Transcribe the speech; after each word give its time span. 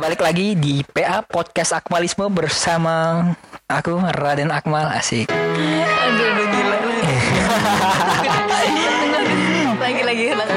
balik 0.00 0.24
lagi 0.24 0.56
di 0.56 0.80
PA 0.82 1.20
Podcast 1.20 1.76
Akmalisme 1.76 2.24
bersama 2.32 3.28
aku 3.68 4.00
Raden 4.00 4.48
Akmal 4.48 4.88
asik. 4.90 5.28
Aduh, 5.28 6.26
udah 6.32 6.46
gila 6.48 6.76
lagi 9.80 10.02
lagi 10.02 10.24
lagi. 10.32 10.56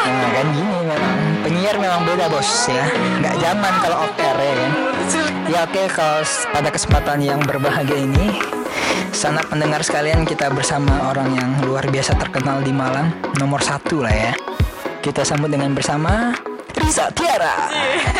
Nah 0.00 0.30
kan 0.32 0.46
gini 0.50 0.76
memang 0.80 1.14
penyiar 1.44 1.76
memang 1.76 2.00
beda 2.04 2.26
bos 2.28 2.50
ya. 2.68 2.84
Nggak 3.20 3.36
zaman 3.38 3.72
kalau 3.84 3.98
air 4.16 4.36
ya 4.36 4.54
kan. 4.56 4.72
Ya 5.46 5.58
oke 5.62 5.82
kalau 5.92 6.20
s- 6.20 6.48
pada 6.50 6.68
kesempatan 6.68 7.22
yang 7.22 7.38
berbahagia 7.38 7.94
ini 8.02 8.34
Sanak 9.14 9.46
pendengar 9.46 9.78
sekalian 9.80 10.26
kita 10.26 10.50
bersama 10.50 11.06
orang 11.06 11.30
yang 11.32 11.50
luar 11.62 11.86
biasa 11.86 12.18
terkenal 12.18 12.58
di 12.66 12.74
Malang 12.74 13.14
Nomor 13.38 13.62
satu 13.62 14.02
lah 14.02 14.10
ya 14.10 14.32
Kita 15.06 15.22
sambut 15.22 15.46
dengan 15.46 15.70
bersama 15.70 16.34
Risa 16.74 17.06
Tiara 17.14 17.70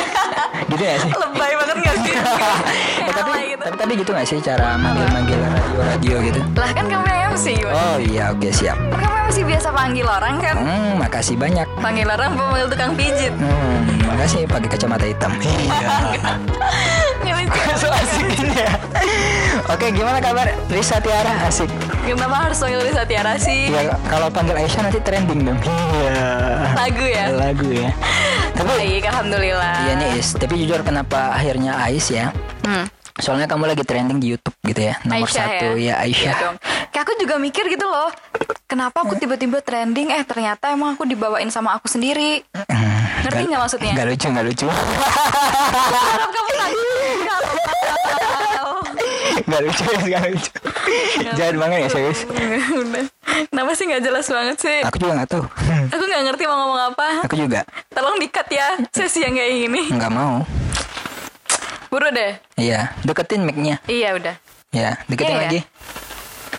Gitu 0.70 0.78
ya 0.78 0.94
sih? 1.02 1.10
Lebay 1.10 1.52
banget 1.58 1.76
gak 1.82 1.96
sih? 1.98 2.14
Eh, 2.14 3.10
tapi, 3.18 3.30
gitu. 3.50 3.58
tapi, 3.58 3.74
tapi 3.74 3.92
gitu 3.98 4.10
gak 4.14 4.22
sih 4.22 4.38
cara 4.38 4.78
manggil-manggil 4.78 5.34
radio-radio 5.34 6.16
gitu? 6.30 6.40
Lah 6.54 6.70
kan 6.70 6.86
kamu 6.86 7.04
yang 7.10 7.34
MC 7.34 7.46
gimana? 7.58 7.74
Oh 7.74 7.96
iya 7.98 8.30
oke 8.30 8.48
siap 8.54 8.78
Kan 8.94 9.02
Kamu 9.02 9.16
MC 9.26 9.38
biasa 9.50 9.68
panggil 9.74 10.06
orang 10.06 10.34
kan? 10.38 10.54
Hmm 10.62 10.92
makasih 11.02 11.34
banyak 11.34 11.66
Panggil 11.82 12.06
orang 12.06 12.38
apa 12.38 12.42
panggil 12.54 12.68
tukang 12.70 12.92
pijit? 12.94 13.34
Hmm 13.34 13.82
makasih 14.06 14.46
pakai 14.46 14.68
kacamata 14.70 15.04
hitam 15.10 15.32
Iya 15.42 15.90
Ngelucu. 17.26 17.60
So 17.82 17.90
asik 17.90 18.30
ini 18.46 18.62
ya 18.62 18.70
Oke 19.74 19.90
gimana 19.90 20.22
kabar 20.22 20.54
Risa 20.70 21.02
Tiara 21.02 21.50
asik 21.50 21.66
Kenapa 22.06 22.36
harus 22.46 22.58
panggil 22.62 22.80
Lisa 22.86 23.02
Tiara 23.02 23.34
sih? 23.34 23.66
Ya 23.66 23.90
kalau 24.06 24.30
panggil 24.30 24.54
Aisyah 24.54 24.86
nanti 24.86 25.02
trending 25.02 25.42
dong 25.42 25.58
Iya 25.58 26.22
Lagu 26.78 27.02
ya? 27.02 27.24
Lagu 27.34 27.66
ya 27.66 27.90
Tapi 28.54 28.70
Baik, 28.70 29.02
Alhamdulillah 29.10 29.74
Iya 29.82 29.92
nih 29.98 30.08
Is 30.16 30.28
Tapi 30.32 30.54
jujur 30.56 30.80
kenapa 30.80 31.34
akhirnya 31.34 31.74
Ais 31.82 32.06
ya 32.08 32.30
Hmm. 32.62 32.82
Soalnya 33.16 33.46
kamu 33.46 33.70
lagi 33.70 33.86
trending 33.86 34.18
di 34.18 34.34
Youtube 34.34 34.54
gitu 34.62 34.82
ya 34.82 34.98
Nomor 35.02 35.24
Aisyah 35.26 35.46
satu 35.46 35.66
ya, 35.74 35.78
Iya 35.78 35.94
Aisyah 36.02 36.34
dong. 36.36 36.56
Kayak 36.90 37.02
aku 37.06 37.12
juga 37.16 37.34
mikir 37.38 37.64
gitu 37.70 37.86
loh. 37.86 38.10
Kenapa 38.66 39.06
aku 39.06 39.14
tiba-tiba 39.14 39.62
trending? 39.62 40.10
Eh 40.10 40.26
ternyata 40.26 40.68
emang 40.68 40.98
aku 40.98 41.06
dibawain 41.06 41.46
sama 41.46 41.78
aku 41.78 41.86
sendiri. 41.86 42.42
Hmm, 42.50 43.22
Ngerti 43.22 43.42
nggak 43.46 43.60
maksudnya? 43.62 43.92
Gak 43.94 44.06
lucu 44.10 44.26
gak 44.26 44.44
lucu 44.44 44.66
Harap 44.66 46.28
kamu 46.28 46.50
tadi. 46.52 46.82
Gak 49.46 49.60
lucu 49.62 49.82
gak 50.04 50.22
lucu 50.26 50.50
Jahat 51.32 51.54
banget 51.54 51.78
ya 51.80 51.88
serius 51.88 52.20
Udah. 52.72 53.06
Kenapa 53.46 53.70
sih 53.72 53.84
nggak 53.84 54.02
jelas 54.02 54.26
banget 54.26 54.56
sih? 54.58 54.78
Aku 54.82 54.96
juga 54.96 55.12
gak 55.16 55.30
tahu 55.30 55.44
Aku 55.94 56.02
nggak 56.02 56.22
ngerti 56.24 56.44
mau 56.44 56.56
ngomong 56.58 56.80
apa. 56.90 57.08
Aku 57.22 57.34
juga 57.34 57.62
Tolong 57.88 58.16
dikat 58.16 58.46
ya 58.48 58.66
sesi 58.88 59.20
yang 59.20 59.32
kayak 59.32 59.52
gini. 59.56 59.82
nggak 59.88 60.10
mau 60.10 60.42
Buru 61.86 62.10
deh. 62.10 62.36
Iya 62.54 62.92
Deketin 63.00 63.42
mic-nya 63.42 63.78
Iya 63.84 64.14
udah. 64.14 64.34
Ya 64.70 64.98
deketin 65.06 65.32
Iya, 65.32 65.40
lagi 65.40 65.60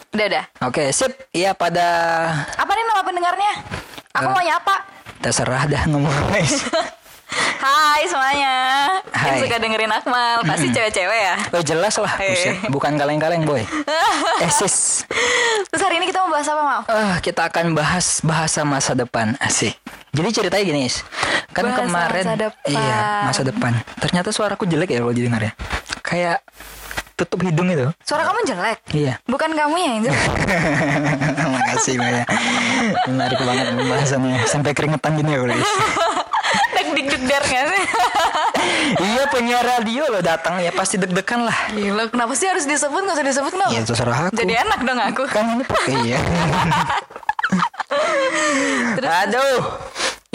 Udah 0.10 0.26
udah. 0.28 0.44
Oke 0.64 0.84
sip 0.90 1.12
Iya 1.30 1.52
pada 1.54 1.86
Apa 2.56 2.72
nih 2.72 2.84
nama 2.86 3.02
pendengarnya? 3.02 3.54
Aku 4.14 4.28
Eh. 4.28 4.34
mau 4.34 4.42
nyapa. 4.42 4.76
Terserah 5.20 5.64
dah 5.66 5.84
ngomong 5.86 6.14
guys 6.30 6.64
Hai 7.30 8.08
semuanya. 8.08 8.56
Hai. 9.10 9.28
Yang 9.28 9.38
suka 9.44 9.56
dengerin 9.60 9.92
Akmal 9.92 10.40
pasti 10.42 10.68
cewek-cewek 10.70 11.20
ya. 11.22 11.36
Oh 11.52 11.60
jelas 11.62 11.96
lah 11.98 12.14
Eh. 12.18 12.32
buset. 12.32 12.56
Bukan 12.70 12.96
kaleng-kaleng 12.96 13.44
boy 13.44 13.62
Esis 14.48 15.04
Terus 15.68 15.82
hari 15.82 15.98
ini 15.98 16.08
kita 16.08 16.22
mau 16.22 16.32
bahas 16.32 16.48
apa 16.48 16.62
mau? 16.62 16.82
Ah, 16.88 17.18
kita 17.20 17.46
akan 17.46 17.74
bahas 17.74 18.22
bahasa 18.22 18.64
masa 18.64 18.94
depan 18.94 19.36
asik. 19.38 19.76
Jadi 20.12 20.30
ceritanya 20.32 20.64
gini, 20.64 20.82
Is. 20.88 21.04
Kan 21.52 21.68
Bahasa 21.68 21.84
kemarin 21.84 22.24
masa 22.24 22.36
depan. 22.40 22.72
iya, 22.72 23.00
masa 23.24 23.42
depan. 23.44 23.72
Ternyata 23.98 24.30
suaraku 24.32 24.64
jelek 24.64 24.90
ya 24.90 25.00
kalau 25.00 25.12
didengar 25.12 25.42
ya. 25.44 25.52
Kayak 26.02 26.42
tutup 27.14 27.44
hidung 27.44 27.68
itu. 27.68 27.86
Suara 28.02 28.24
kamu 28.24 28.40
jelek. 28.46 28.78
Iya. 28.92 29.14
Bukan 29.26 29.52
kamu 29.52 29.76
yang 29.76 29.96
jelek. 30.06 30.30
Makasih 31.44 31.96
Maya. 31.98 32.24
Menarik 33.06 33.38
banget 33.38 33.66
pembahasannya. 33.74 34.38
Sampai 34.46 34.72
keringetan 34.72 35.18
gini 35.18 35.30
ya, 35.30 35.40
Is. 35.52 35.72
Deg 36.98 37.06
dik 37.06 37.14
deg 37.14 37.24
der 37.30 37.44
nggak 37.46 37.66
sih? 37.70 37.84
iya, 39.06 39.24
penyiar 39.30 39.62
radio 39.62 40.10
loh 40.10 40.18
datang 40.18 40.58
ya 40.58 40.74
pasti 40.74 40.98
deg-degan 40.98 41.46
lah. 41.46 41.54
Gila, 41.70 42.10
kenapa 42.10 42.34
sih 42.34 42.50
harus 42.50 42.66
disebut? 42.66 43.06
Nggak 43.06 43.22
usah 43.22 43.28
disebut 43.30 43.52
kenapa? 43.54 43.70
Iya, 43.70 43.82
terserah 43.86 44.18
aku. 44.26 44.34
Jadi 44.34 44.54
enak 44.58 44.80
dong 44.82 44.98
aku. 44.98 45.24
kan 45.30 45.46
ini 45.46 45.64
pakai 45.70 45.94
iya. 46.10 46.20
Aduh. 49.30 49.87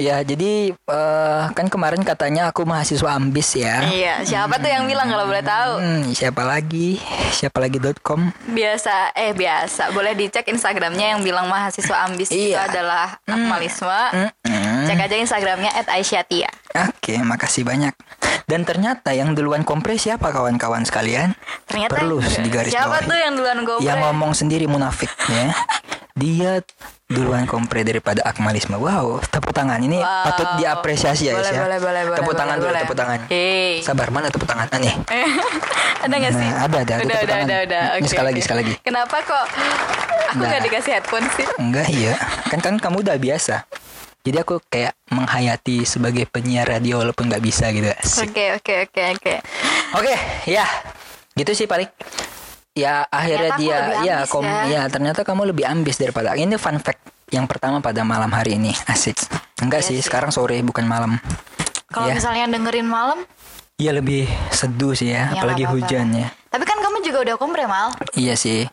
Ya, 0.03 0.19
jadi 0.21 0.75
eh, 0.75 1.43
kan 1.49 1.67
kemarin 1.69 2.03
katanya 2.03 2.51
aku 2.51 2.65
mahasiswa 2.65 3.07
ambis 3.13 3.55
ya. 3.55 3.87
Iya, 3.87 4.15
siapa 4.25 4.59
tuh 4.59 4.67
yang 4.67 4.85
bilang 4.85 5.07
kalau 5.07 5.25
boleh 5.25 5.41
tahu? 5.41 5.79
Hmm, 5.79 6.11
siapa 6.11 6.43
lagi? 6.43 6.99
Siapa 7.31 7.63
lagi.com? 7.63 8.35
Biasa, 8.49 9.15
eh 9.15 9.31
biasa. 9.31 9.95
Boleh 9.95 10.13
dicek 10.13 10.43
Instagramnya 10.45 11.15
yang 11.15 11.23
bilang 11.23 11.47
mahasiswa 11.47 12.03
ambis 12.03 12.29
itu 12.29 12.51
Iya. 12.51 12.67
adalah 12.67 13.23
akmalisme. 13.23 14.03
Mm-mm. 14.13 14.91
Cek 14.91 14.99
aja 14.99 15.17
Instagramnya 15.17 15.71
@aisyhatia. 15.87 16.51
Oke, 16.91 17.23
makasih 17.23 17.63
banyak. 17.63 17.95
Dan 18.43 18.67
ternyata 18.67 19.15
yang 19.15 19.33
duluan 19.33 19.63
kompres 19.63 20.03
siapa 20.03 20.29
kawan-kawan 20.29 20.83
sekalian? 20.83 21.39
Ternyata 21.65 21.95
Perlu 21.95 22.19
digaris 22.43 22.75
siapa 22.75 22.99
bawahi. 22.99 23.07
tuh 23.07 23.19
yang 23.21 23.33
duluan 23.33 23.59
gobre? 23.63 23.87
Yang 23.87 23.99
ngomong 24.03 24.33
sendiri 24.35 24.67
munafik 24.67 25.15
ya. 25.31 25.55
Dia 26.13 26.61
duluan 27.13 27.45
kompre 27.45 27.81
daripada 27.81 28.21
akmalisme. 28.23 28.75
Wow, 28.75 29.21
tepuk 29.23 29.53
tangan. 29.53 29.79
Ini 29.79 29.99
Wow. 29.99 30.25
patut 30.25 30.49
diapresiasi 30.57 31.29
ya, 31.29 31.33
Boleh, 31.33 31.45
Is, 31.45 31.53
ya. 31.53 31.61
boleh, 31.61 31.79
boleh, 31.79 32.03
boleh, 32.03 32.17
Tepuk 32.17 32.27
boleh, 32.27 32.41
tangan 32.41 32.57
dulu, 32.57 32.69
boleh. 32.69 32.81
tepuk 32.83 32.97
tangan. 32.97 33.21
Hei. 33.29 33.73
Sabar, 33.81 34.09
mana 34.09 34.27
tepuk 34.29 34.45
tangan? 34.45 34.67
Ah, 34.67 34.79
nih. 34.79 34.95
Eh, 35.07 35.29
ada 36.05 36.15
gak 36.19 36.33
sih? 36.33 36.49
Nah, 36.49 36.65
ada, 36.65 36.77
ada, 36.79 36.93
ada 36.93 36.95
Udah, 36.99 37.05
tepuk 37.07 37.23
udah, 37.23 37.23
tangan. 37.29 37.47
udah, 37.47 37.59
udah. 37.63 37.83
Oke, 37.95 38.09
sekali 38.09 38.27
lagi, 38.27 38.35
oke. 38.35 38.45
sekali 38.45 38.59
lagi. 38.59 38.75
Kenapa 38.81 39.17
kok 39.21 39.45
aku 40.29 40.41
Nah. 40.41 40.51
gak 40.51 40.63
dikasih 40.65 40.93
headphone 40.93 41.27
sih? 41.31 41.47
Enggak 41.55 41.87
iya 41.89 42.15
Kan 42.49 42.59
kan 42.59 42.75
kamu 42.77 43.01
udah 43.01 43.17
biasa 43.17 43.69
Jadi 44.23 44.37
aku 44.39 44.63
kayak 44.65 44.95
menghayati 45.11 45.83
sebagai 45.83 46.25
penyiar 46.25 46.65
radio 46.65 47.03
walaupun 47.03 47.27
nggak 47.27 47.43
bisa 47.43 47.69
gitu. 47.69 47.91
Oke, 48.23 48.55
oke, 48.55 48.75
oke, 48.87 49.03
oke. 49.13 49.35
Oke 49.93 50.15
ya 50.47 50.65
Gitu 51.33 51.53
sih 51.55 51.67
paling 51.67 51.91
Ya 52.73 53.05
akhirnya 53.13 53.53
Ternyata 53.53 53.61
dia 53.61 53.79
ya, 54.01 54.17
kom, 54.25 54.45
ya. 54.49 54.65
ya 54.65 54.83
ternyata 54.89 55.21
kamu 55.29 55.53
lebih 55.53 55.69
ambis 55.69 56.01
daripada 56.01 56.33
Ini 56.33 56.57
fun 56.57 56.81
fact 56.81 57.05
yang 57.29 57.45
pertama 57.45 57.85
pada 57.85 58.01
malam 58.01 58.33
hari 58.33 58.57
ini 58.57 58.73
Asik 58.89 59.21
Enggak 59.61 59.85
Iya 59.85 59.89
sih, 59.93 59.97
sih. 60.01 60.09
sekarang 60.09 60.33
sore 60.33 60.57
bukan 60.65 60.89
malam 60.89 61.21
Kalau 61.93 62.09
ya. 62.09 62.17
misalnya 62.17 62.49
dengerin 62.49 62.89
malam, 62.89 63.21
Iya 63.77 63.93
lebih 63.93 64.25
seduh 64.49 64.97
sih 64.97 65.13
ya, 65.13 65.29
Ya, 65.33 65.41
apalagi 65.41 65.69
nggak 65.69 65.73
apa-apa. 65.77 65.89
hujan 65.93 66.07
ya 66.17 66.29
tapi 66.53 66.69
kan 66.69 66.77
kamu 66.85 67.01
juga 67.01 67.19
udah 67.25 67.37
kompre 67.41 67.65
mal. 67.65 67.97
Iya 68.13 68.37
sih 68.37 68.69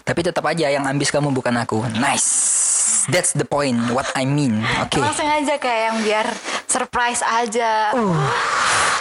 Tapi 0.00 0.24
tetap 0.24 0.40
aja 0.48 0.72
yang 0.72 0.88
ambis 0.88 1.12
kamu 1.12 1.28
bukan 1.28 1.52
aku 1.60 1.84
Nice 1.92 3.04
That's 3.12 3.36
the 3.36 3.44
point 3.44 3.76
What 3.92 4.08
I 4.16 4.24
mean 4.24 4.64
Oke 4.80 4.96
Langsung 4.96 5.28
aja 5.28 5.60
kayak 5.60 5.82
yang 5.92 5.98
biar 6.00 6.26
surprise 6.64 7.20
aja. 7.20 7.92
Uh, 7.92 8.16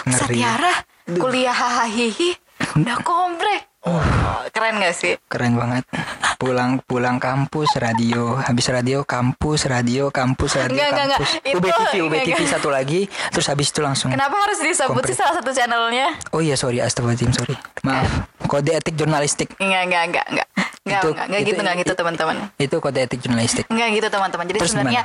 Ngeri 0.07 0.43
Satiara 0.43 0.73
kuliah 1.07 1.55
hahaha 1.55 2.35
udah 2.75 2.97
kompre. 2.99 3.66
Oh, 3.87 4.03
keren 4.51 4.77
gak 4.77 4.91
sih? 4.91 5.15
Keren 5.25 5.55
banget. 5.55 5.87
Pulang 6.35 6.83
pulang 6.83 7.17
kampus 7.17 7.73
radio, 7.75 8.35
habis 8.37 8.67
radio 8.67 9.01
kampus, 9.01 9.65
radio 9.65 10.11
kampus, 10.11 10.51
radio 10.55 10.75
Enggak, 10.75 10.87
enggak, 10.87 11.05
enggak. 11.05 11.19
kampus. 11.19 11.31
Itu- 11.39 11.57
UB 11.57 11.65
TV, 11.65 11.93
UB 11.97 12.13
enggak, 12.13 12.37
enggak. 12.37 12.51
satu 12.51 12.69
lagi, 12.69 13.01
terus 13.31 13.47
habis 13.47 13.67
itu 13.67 13.79
langsung. 13.79 14.11
Kenapa 14.11 14.35
harus 14.37 14.59
disebut 14.59 14.91
Kompre. 14.93 15.07
sih 15.07 15.15
salah 15.15 15.33
satu 15.33 15.49
channelnya? 15.49 16.13
Oh 16.29 16.39
iya 16.39 16.53
sorry, 16.53 16.77
astagfirullahaladzim 16.77 17.31
sorry. 17.33 17.55
Maaf. 17.81 18.09
Kode 18.45 18.71
etik 18.71 18.93
jurnalistik. 18.93 19.55
Enggak, 19.57 19.81
enggak, 19.83 20.03
enggak, 20.05 20.25
enggak. 20.29 20.47
Enggak, 20.47 21.01
Itu- 21.01 21.09
enggak, 21.09 21.25
enggak 21.25 21.39
itu- 21.39 21.49
gitu, 21.49 21.59
enggak 21.59 21.75
gitu 21.75 21.87
itu- 21.87 21.99
teman-teman. 21.99 22.35
Itu 22.57 22.75
kode 22.77 22.99
etik 23.01 23.19
jurnalistik. 23.19 23.65
Enggak 23.67 23.87
gitu 23.91 24.07
teman-teman. 24.07 24.45
Jadi 24.45 24.57
Terus 24.61 24.71
sebenarnya 24.71 25.03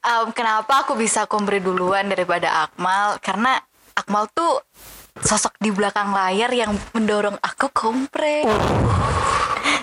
um, 0.00 0.26
kenapa 0.30 0.74
aku 0.80 0.94
bisa 0.94 1.26
kompre 1.26 1.58
duluan 1.58 2.06
daripada 2.06 2.64
Akmal? 2.64 3.18
Karena 3.18 3.58
Akmal 3.90 4.30
tuh 4.32 4.64
sosok 5.24 5.56
di 5.60 5.70
belakang 5.70 6.12
layar 6.12 6.50
yang 6.52 6.72
mendorong 6.96 7.36
aku 7.40 7.68
kompre. 7.72 8.44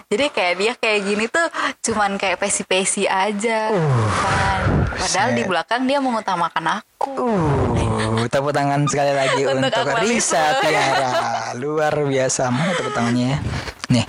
Jadi 0.08 0.26
kayak 0.32 0.56
dia 0.56 0.74
kayak 0.80 1.00
gini 1.04 1.26
tuh 1.28 1.48
cuman 1.92 2.16
kayak 2.16 2.40
pesi-pesi 2.40 3.04
aja. 3.06 3.76
Kan. 3.76 4.88
Padahal 4.98 5.30
di 5.36 5.44
set. 5.44 5.50
belakang 5.52 5.82
dia 5.84 6.00
mengutamakan 6.00 6.80
aku. 6.80 7.12
Uh, 7.12 8.26
tepuk 8.32 8.56
tangan 8.56 8.88
sekali 8.88 9.14
lagi 9.14 9.44
Untuk 9.46 9.68
untuk, 9.68 10.00
Risa 10.08 10.58
itu. 10.58 10.72
Tiara. 10.72 11.12
Luar 11.60 11.94
biasa. 11.94 12.48
Mana 12.50 12.72
tepuk 12.72 12.96
tangannya 12.96 13.36
ya? 13.36 13.38
Nih. 13.92 14.06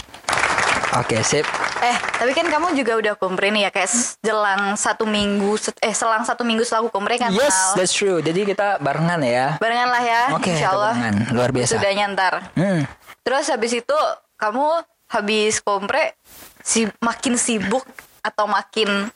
Oke, 0.96 1.20
sip. 1.26 1.44
Eh, 1.78 1.96
tapi 2.19 2.34
kan 2.34 2.46
kamu 2.50 2.75
juga 2.75 2.98
udah 2.98 3.14
kompre 3.14 3.54
nih 3.54 3.66
ya 3.66 3.70
kayak 3.70 3.90
jelang 4.19 4.75
satu 4.75 5.06
minggu 5.06 5.54
eh 5.78 5.94
selang 5.94 6.26
satu 6.26 6.42
minggu 6.42 6.66
setelah 6.66 6.82
aku 6.82 6.90
kompre 6.90 7.14
kan 7.14 7.30
Yes, 7.30 7.78
that's 7.78 7.94
true. 7.94 8.19
Jadi 8.19 8.42
kita 8.42 8.82
barengan 8.82 9.22
ya. 9.22 9.54
Barengan 9.62 9.88
lah 9.88 10.02
ya, 10.02 10.22
Oke, 10.34 10.50
Allah. 10.58 10.98
barengan. 10.98 11.14
Luar 11.30 11.50
biasa. 11.54 11.78
Sudah 11.78 11.90
nyantar. 11.94 12.50
Hmm. 12.58 12.82
Terus 13.22 13.46
habis 13.46 13.72
itu 13.78 13.98
kamu 14.34 14.66
habis 15.08 15.62
kompre 15.62 16.19
si 16.60 16.90
makin 16.98 17.38
sibuk 17.38 17.86
atau 18.20 18.50
makin 18.50 19.08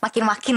makin 0.00 0.24
makin 0.24 0.56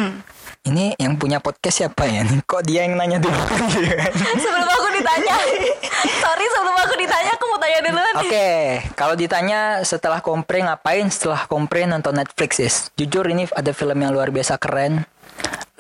ini 0.64 0.96
yang 0.96 1.20
punya 1.20 1.44
podcast 1.44 1.84
siapa 1.84 2.08
ya 2.08 2.24
nih? 2.24 2.40
Kok 2.48 2.64
dia 2.64 2.88
yang 2.88 2.96
nanya 2.96 3.20
dulu? 3.20 3.36
sebelum 4.44 4.70
aku 4.70 4.88
ditanya 4.96 5.36
sorry 6.24 6.46
sebelum 6.48 6.76
aku 6.88 6.94
ditanya 6.96 7.32
aku 7.36 7.46
mau 7.52 7.60
tanya 7.60 7.80
nih. 7.84 7.92
Oke, 8.14 8.52
kalau 8.96 9.16
ditanya 9.20 9.84
setelah 9.84 10.24
kompre 10.24 10.64
ngapain? 10.64 11.12
Setelah 11.12 11.44
kompre 11.52 11.84
nonton 11.84 12.16
Netflix 12.16 12.52
is. 12.64 12.76
Jujur 12.96 13.28
ini 13.28 13.44
ada 13.52 13.76
film 13.76 14.00
yang 14.00 14.16
luar 14.16 14.32
biasa 14.32 14.56
keren. 14.56 15.04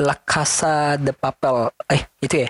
La 0.01 0.17
Casa 0.17 0.97
de 0.97 1.13
Papel. 1.13 1.69
Eh, 1.87 2.03
itu 2.19 2.43
ya? 2.43 2.49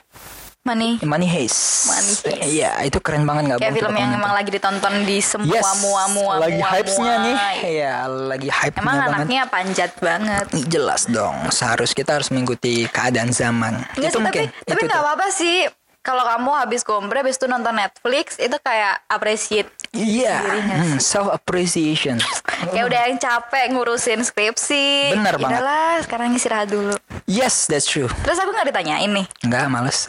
Money 0.63 0.95
Money 1.03 1.27
Heist. 1.27 1.91
Money 1.91 2.13
Heist. 2.23 2.47
Iya, 2.47 2.71
itu 2.87 2.95
keren 3.03 3.27
banget 3.27 3.51
nggak 3.51 3.59
kayak 3.59 3.75
film 3.75 3.95
yang 3.99 4.15
emang 4.15 4.31
lagi 4.31 4.47
ditonton 4.47 5.03
di 5.03 5.19
semua 5.19 5.59
Yes, 5.59 5.67
mua 5.83 6.03
mua 6.07 6.33
lagi 6.39 6.55
mua, 6.55 6.69
hypes-nya 6.71 7.15
mua. 7.19 7.25
nih. 7.27 7.35
Iya, 7.67 7.95
lagi 8.07 8.47
hype-nya 8.47 8.79
emang 8.79 8.95
banget. 8.95 9.11
anaknya 9.19 9.41
panjat 9.51 9.91
banget 9.99 10.45
Jelas 10.71 11.01
dong, 11.11 11.35
seharus 11.51 11.91
kita 11.91 12.15
harus 12.15 12.31
mengikuti 12.31 12.87
keadaan 12.87 13.35
zaman. 13.35 13.83
Enggak 13.91 14.07
itu 14.07 14.15
sih, 14.15 14.23
mungkin. 14.23 14.43
tapi 14.47 14.63
tapi 14.63 14.79
itu 14.79 14.87
nggak 14.87 14.95
tuh. 14.95 15.03
apa-apa 15.03 15.27
sih 15.35 15.55
kalau 16.03 16.19
kamu 16.21 16.51
habis 16.53 16.83
kompre 16.83 17.15
habis 17.17 17.35
itu 17.35 17.47
nonton 17.47 17.71
Netflix 17.73 18.35
itu 18.35 18.53
kayak 18.59 19.01
appreciate 19.07 19.71
Iya, 19.89 20.41
nggak 20.41 20.77
hmm, 20.83 20.97
self 20.99 21.29
appreciation. 21.29 22.19
kayak 22.67 22.85
udah 22.85 22.99
yang 23.07 23.17
capek 23.17 23.71
ngurusin 23.71 24.19
skripsi 24.21 25.15
Bener 25.15 25.37
banget. 25.37 25.57
Yaudahlah, 25.57 25.93
sekarang 26.03 26.27
istirahat 26.33 26.67
dulu 26.67 26.93
Yes, 27.23 27.65
that's 27.65 27.85
true. 27.85 28.11
terus 28.21 28.35
aku 28.35 28.51
nggak 28.51 28.67
ditanyain 28.69 29.09
nih 29.09 29.25
Enggak, 29.41 29.65
males. 29.67 30.05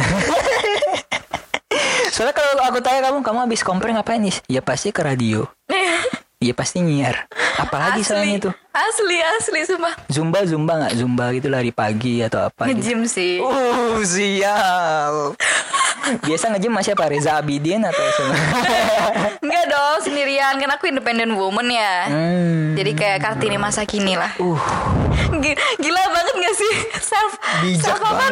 Soalnya 2.10 2.30
kalau 2.32 2.62
aku 2.62 2.78
tanya 2.78 3.02
kamu, 3.04 3.22
kamu 3.22 3.38
habis 3.42 3.60
kompre 3.60 3.90
ngapain 3.90 4.22
nih? 4.22 4.36
Ya 4.48 4.62
pasti 4.62 4.94
ke 4.94 5.02
radio. 5.02 5.50
Ya 6.38 6.54
pasti 6.54 6.78
nyiar. 6.78 7.26
Apalagi 7.58 8.06
selain 8.06 8.38
itu? 8.38 8.54
Asli 8.74 9.18
asli 9.22 9.60
sumpah 9.62 9.94
Zumba, 10.08 10.42
zumba 10.42 10.72
nggak? 10.76 10.92
Zumba 10.96 11.30
gitu 11.30 11.46
lari 11.46 11.70
pagi 11.70 12.18
atau 12.20 12.42
apa? 12.44 12.66
gitu. 12.66 12.74
ngejim 12.74 13.00
sih 13.06 13.38
Oh, 13.38 14.02
sial. 14.02 15.38
Biasa 16.20 16.52
nge-gym 16.52 16.68
masih 16.70 16.92
apa? 16.92 17.08
Reza 17.08 17.32
Abidin 17.34 17.80
atau 17.80 18.02
siapa? 18.10 18.34
Enggak 19.44 19.64
dong 19.66 19.98
sendirian 20.02 20.58
kan 20.58 20.70
aku 20.70 20.84
independent 20.86 21.32
woman 21.32 21.70
ya 21.70 21.94
Hmm. 22.04 22.74
jadi 22.74 22.90
kayak 22.92 23.18
kartini 23.20 23.56
masa 23.56 23.86
kini 23.86 24.12
lah 24.12 24.34
Uh, 24.36 24.58
Gi- 25.34 25.54
gila 25.78 26.02
banget 26.10 26.34
gak 26.36 26.54
sih 26.54 26.72
self 26.98 27.32
Bijak 27.60 27.86
self 27.86 28.02
apa 28.02 28.26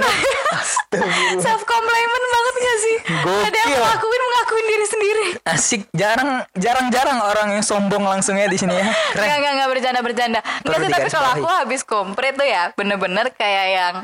self 1.38 1.62
compliment 1.62 2.24
banget 2.26 2.54
gak 2.56 2.78
sih 2.80 2.96
ada 3.22 3.56
yang 3.56 3.70
Gokil. 3.70 3.78
ngelakuin 3.78 4.22
mengakuin 4.22 4.66
diri 4.66 4.86
sendiri 4.86 5.26
asik. 5.44 5.82
Jarang, 5.92 6.30
jarang-jarang 6.54 7.18
orang 7.20 7.48
yang 7.52 7.62
sombong 7.62 8.02
langsungnya 8.02 8.46
di 8.46 8.54
sini 8.54 8.72
ya. 8.72 8.86
Keren. 9.10 9.22
Enggak, 9.22 9.36
enggak, 9.36 9.52
enggak 9.52 9.70
bercanda, 9.70 10.00
bercanda. 10.00 10.31
Enggak 10.40 10.64
Perlu 10.64 10.80
sih, 10.80 10.88
tapi 10.90 11.08
kalau 11.10 11.30
aku 11.34 11.48
habis 11.50 11.82
kompre 11.82 12.32
tuh 12.32 12.46
ya 12.46 12.72
bener-bener 12.72 13.28
kayak 13.30 13.66
yang 13.68 13.94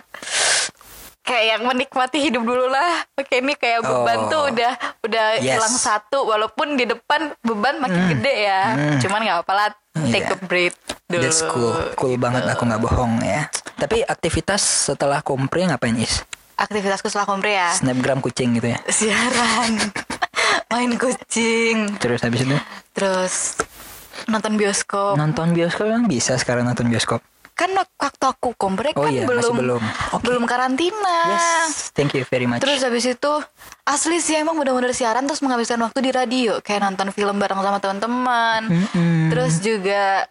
kayak 1.23 1.45
yang 1.47 1.63
menikmati 1.63 2.19
hidup 2.19 2.41
dulu 2.41 2.69
lah. 2.69 3.05
Oke, 3.15 3.39
ini 3.39 3.53
kayak 3.53 3.81
beban 3.81 4.19
Oh. 4.19 4.29
tuh 4.29 4.43
udah 4.49 4.73
udah 5.03 5.27
Yes. 5.37 5.57
hilang 5.57 5.77
satu 5.77 6.25
walaupun 6.25 6.75
di 6.75 6.85
depan 6.85 7.33
beban 7.41 7.77
makin 7.79 8.17
gede 8.17 8.35
ya. 8.45 8.63
Cuman 8.99 9.21
nggak 9.21 9.37
apa-apa 9.39 9.55
lah, 9.55 9.69
take 10.09 10.25
Iya. 10.25 10.33
a 10.33 10.39
breath 10.41 10.79
dulu. 11.05 11.21
That's 11.21 11.45
cool, 11.45 11.73
cool 11.95 12.17
banget 12.17 12.45
aku 12.45 12.65
nggak 12.65 12.81
bohong 12.81 13.21
ya. 13.21 13.49
Tapi 13.77 14.03
aktivitas 14.03 14.61
setelah 14.89 15.21
kompre 15.21 15.63
ngapain 15.63 15.95
is? 15.97 16.25
Aktivitasku 16.57 17.07
setelah 17.07 17.29
kompre 17.29 17.55
ya. 17.55 17.71
Snapgram 17.71 18.19
kucing 18.19 18.57
gitu 18.57 18.73
ya. 18.73 18.81
Siaran. 18.89 19.79
Main 20.73 20.97
kucing. 20.97 21.93
Terus 21.97 22.19
habis 22.19 22.43
itu 22.43 22.57
Terus 22.91 23.55
nonton 24.27 24.59
bioskop. 24.59 25.15
nonton 25.15 25.55
bioskop 25.55 25.87
emang 25.87 26.11
bisa 26.11 26.35
sekarang 26.35 26.67
nonton 26.67 26.91
bioskop. 26.91 27.23
Kan 27.59 27.75
waktu 27.75 28.23
aku 28.23 28.55
kompre 28.55 28.95
Oh 28.95 29.03
kan 29.03 29.11
iya, 29.11 29.27
belum 29.27 29.55
belum. 29.59 29.83
Oke. 30.15 30.23
belum 30.31 30.47
karantina. 30.47 31.19
Yes, 31.35 31.91
thank 31.91 32.15
you 32.15 32.23
very 32.31 32.47
much. 32.47 32.63
Terus 32.63 32.87
habis 32.87 33.03
itu 33.03 33.33
asli 33.83 34.23
sih 34.23 34.39
emang 34.39 34.55
bener-bener 34.55 34.95
siaran 34.95 35.27
terus 35.27 35.43
menghabiskan 35.43 35.83
waktu 35.83 35.99
di 36.07 36.11
radio 36.15 36.63
kayak 36.63 36.87
nonton 36.87 37.11
film 37.11 37.35
bareng 37.43 37.59
sama 37.59 37.83
teman-teman. 37.83 38.61
Mm-mm. 38.71 39.35
Terus 39.35 39.59
juga 39.59 40.31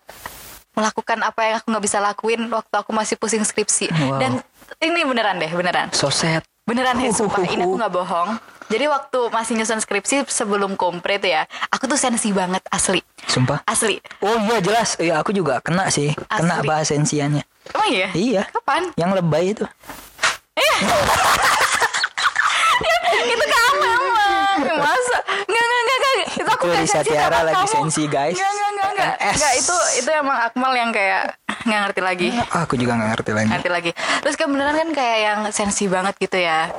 melakukan 0.71 1.19
apa 1.25 1.41
yang 1.43 1.55
aku 1.59 1.67
nggak 1.73 1.85
bisa 1.89 1.97
lakuin 1.99 2.41
waktu 2.47 2.75
aku 2.79 2.95
masih 2.95 3.19
pusing 3.19 3.43
skripsi. 3.43 3.91
Wow. 3.91 4.23
Dan 4.23 4.31
ini 4.79 5.03
beneran 5.03 5.35
deh, 5.41 5.51
beneran. 5.51 5.91
so 5.91 6.07
sad. 6.07 6.47
Beneran 6.63 6.95
ya, 6.99 7.11
sumpah. 7.11 7.43
Ini 7.43 7.63
aku 7.65 7.75
nggak 7.75 7.91
bohong. 7.91 8.29
Jadi 8.67 8.85
waktu 8.91 9.19
masih 9.31 9.53
nyusun 9.55 9.79
skripsi 9.79 10.27
sebelum 10.27 10.75
kompre 10.75 11.23
tuh 11.23 11.31
ya, 11.31 11.47
aku 11.71 11.87
tuh 11.87 11.95
sensi 11.95 12.35
banget 12.35 12.59
asli. 12.67 12.99
Sumpah. 13.23 13.63
Asli. 13.63 13.95
Oh 14.19 14.35
iya 14.35 14.59
jelas. 14.59 14.99
Iya 14.99 15.23
aku 15.23 15.31
juga 15.31 15.63
kena 15.63 15.87
sih. 15.87 16.11
Kena 16.27 16.59
Asli. 16.59 16.67
bahas 16.67 16.87
sensiannya. 16.91 17.43
Emang 17.71 17.89
iya? 17.91 18.07
Iya. 18.11 18.43
Kapan? 18.51 18.91
Yang 18.99 19.11
lebay 19.23 19.45
itu. 19.55 19.63
itu 23.27 23.45
kamu 23.49 23.83
emang 23.83 24.61
masa 24.79 25.17
nggak 25.47 25.63
nggak 25.67 25.81
nggak 25.83 25.97
nggak 25.97 26.15
itu 26.37 26.49
aku 26.51 26.63
nggak 26.69 26.83
Risa 26.85 27.01
Tiara 27.03 27.39
lagi 27.43 27.55
kamu. 27.65 27.73
sensi, 27.73 28.03
guys. 28.07 28.37
nggak 28.37 28.51
nggak 28.51 28.69
nggak 28.71 28.91
nggak 28.93 29.33
nggak 29.37 29.53
itu 29.57 29.75
itu 29.99 30.09
emang 30.11 30.37
Akmal 30.37 30.73
yang 30.77 30.91
kayak 30.93 31.35
nggak 31.67 31.79
ngerti 31.89 32.01
lagi 32.01 32.27
aku 32.53 32.73
juga 32.79 32.95
nggak 32.95 33.09
ngerti 33.17 33.31
lagi. 33.35 33.49
ngerti 33.51 33.69
lagi 33.69 33.91
terus 34.23 34.35
kayak 34.39 34.49
beneran 34.53 34.75
kan 34.75 34.89
kayak 34.95 35.17
yang 35.19 35.39
sensi 35.51 35.85
banget 35.91 36.15
gitu 36.21 36.37
ya 36.39 36.71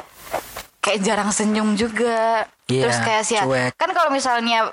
kayak 0.89 1.01
jarang 1.03 1.31
senyum 1.31 1.75
juga 1.75 2.49
Iya, 2.65 2.83
terus 2.85 2.99
kayak 2.99 3.23
sih 3.23 3.37
kan 3.75 3.91
kalau 3.91 4.09
misalnya 4.09 4.73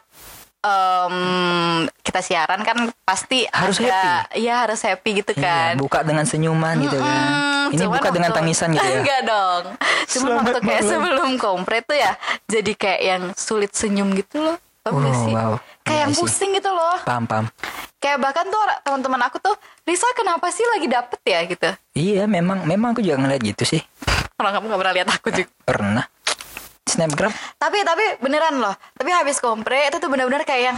em, 0.61 1.15
kita 2.01 2.19
siaran 2.19 2.61
kan 2.61 2.77
pasti 3.01 3.45
Harus 3.47 3.77
ada, 3.79 4.25
iya 4.33 4.63
harus 4.63 4.79
happy 4.79 5.21
gitu 5.21 5.31
kan 5.33 5.75
Iya, 5.75 5.77
buka 5.77 6.01
dengan 6.01 6.23
senyuman 6.23 6.75
gitu 6.81 6.97
kan. 6.97 7.21
Hmm, 7.65 7.65
Ini 7.69 7.81
cuman 7.81 7.93
buka 7.93 8.09
dengan 8.09 8.29
waktu- 8.29 8.39
tangisan 8.41 8.69
gitu 8.71 8.81
ya. 8.83 8.97
Enggak 9.01 9.21
dong. 9.23 9.63
Cuman 10.05 10.29
Selamat 10.31 10.41
waktu 10.43 10.59
kayak 10.61 10.81
malam. 10.81 10.91
sebelum 10.91 11.29
kompre 11.37 11.77
tuh 11.81 11.97
ya 11.97 12.11
jadi 12.45 12.71
kayak 12.73 13.01
yang 13.03 13.23
sulit 13.35 13.71
senyum 13.71 14.09
gitu 14.13 14.41
loh. 14.41 14.57
Tau 14.81 14.93
Oh, 14.93 15.01
sih? 15.01 15.33
wow. 15.33 15.53
Kayak 15.81 15.99
yang 15.99 16.11
Iya 16.11 16.17
sih. 16.17 16.21
pusing 16.23 16.51
gitu 16.53 16.69
loh. 16.69 16.97
Paham, 17.01 17.25
paham. 17.25 17.45
Kayak 17.97 18.21
bahkan 18.21 18.45
tuh 18.45 18.61
teman-teman 18.81 19.17
aku 19.23 19.37
tuh, 19.39 19.53
Risa 19.81 20.05
kenapa 20.13 20.45
sih 20.49 20.61
lagi 20.67 20.85
dapet 20.85 21.19
ya 21.23 21.39
gitu. 21.41 21.69
Iya, 21.91 22.23
memang 22.25 22.61
memang 22.63 22.93
aku 22.93 23.01
juga 23.01 23.17
ngeliat 23.17 23.41
gitu 23.43 23.65
sih. 23.65 23.81
Orang 24.35 24.51
kamu 24.51 24.65
gak 24.67 24.81
pernah 24.83 24.95
lihat 24.95 25.09
aku 25.11 25.27
juga. 25.31 25.51
Pernah. 25.63 26.05
Snapgram. 26.85 27.33
Tapi 27.57 27.77
tapi 27.81 28.03
beneran 28.21 28.61
loh. 28.61 28.75
Tapi 28.93 29.09
habis 29.09 29.41
kompre 29.41 29.89
itu 29.89 29.97
tuh 29.97 30.09
bener-bener 30.11 30.45
kayak 30.45 30.63
yang 30.73 30.77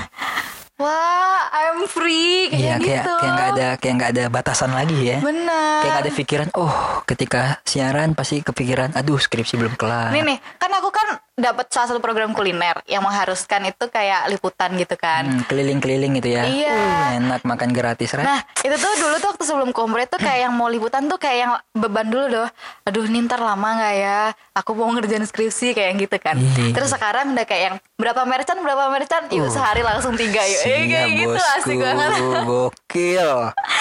Wah, 0.77 1.49
I'm 1.57 1.89
free 1.89 2.53
Iya, 2.53 2.77
kayak 2.77 2.85
kayak 2.85 3.01
gitu. 3.01 3.13
kayak 3.17 3.33
nggak 3.33 3.49
ada 3.49 3.67
kayak 3.81 3.93
nggak 3.97 4.11
ada 4.13 4.23
batasan 4.29 4.71
lagi 4.77 5.09
ya. 5.09 5.17
Bener. 5.25 5.81
Kayak 5.81 5.89
nggak 5.89 6.05
ada 6.05 6.13
pikiran, 6.13 6.49
oh 6.53 7.01
ketika 7.09 7.41
siaran 7.65 8.13
pasti 8.13 8.45
kepikiran, 8.45 8.93
aduh 8.93 9.17
skripsi 9.17 9.57
belum 9.57 9.73
kelar. 9.73 10.13
Nih 10.13 10.21
nih, 10.21 10.37
kan 10.61 10.69
aku 10.77 10.93
kan 10.93 11.17
dapat 11.37 11.69
salah 11.69 11.93
satu 11.93 12.01
program 12.01 12.33
kuliner 12.33 12.81
yang 12.89 13.05
mengharuskan 13.05 13.69
itu 13.69 13.85
kayak 13.93 14.25
liputan 14.33 14.73
gitu 14.73 14.97
kan. 14.97 15.21
Hmm, 15.21 15.45
keliling-keliling 15.45 16.17
gitu 16.17 16.33
ya. 16.33 16.49
Iya. 16.49 16.73
Uh, 16.73 17.09
enak 17.21 17.41
makan 17.45 17.69
gratis, 17.77 18.17
Red. 18.17 18.25
Nah 18.25 18.41
itu 18.65 18.73
tuh 18.73 18.93
dulu 18.97 19.15
tuh 19.21 19.29
waktu 19.37 19.43
sebelum 19.45 19.69
kompre 19.69 20.09
tuh 20.09 20.17
kayak 20.17 20.49
yang 20.49 20.53
mau 20.57 20.65
liputan 20.65 21.05
tuh 21.05 21.21
kayak 21.21 21.37
yang 21.37 21.53
beban 21.77 22.09
dulu 22.09 22.25
doh. 22.41 22.49
Aduh 22.89 23.05
ini 23.05 23.21
ntar 23.29 23.37
lama 23.37 23.69
nggak 23.69 23.95
ya? 24.01 24.33
Aku 24.57 24.73
mau 24.73 24.89
ngerjain 24.89 25.21
skripsi 25.29 25.77
kayak 25.77 25.87
yang 25.93 25.99
gitu 26.01 26.17
kan. 26.17 26.35
Iya. 26.41 26.73
Terus 26.73 26.89
sekarang 26.89 27.37
udah 27.37 27.45
kayak 27.45 27.63
yang 27.69 27.75
berapa 28.01 28.21
merchant 28.25 28.57
berapa 28.57 28.89
merchant, 28.89 29.25
yuk 29.29 29.45
Uh, 29.47 29.53
sehari 29.53 29.85
langsung 29.85 30.17
tiga 30.17 30.41
yuk. 30.41 30.61
Eh, 30.65 30.89
kayak 30.89 31.09
gitu 31.21 31.37
bosku. 31.37 31.55
asik 31.61 31.77
banget. 31.77 32.09
Gokil. 32.49 33.29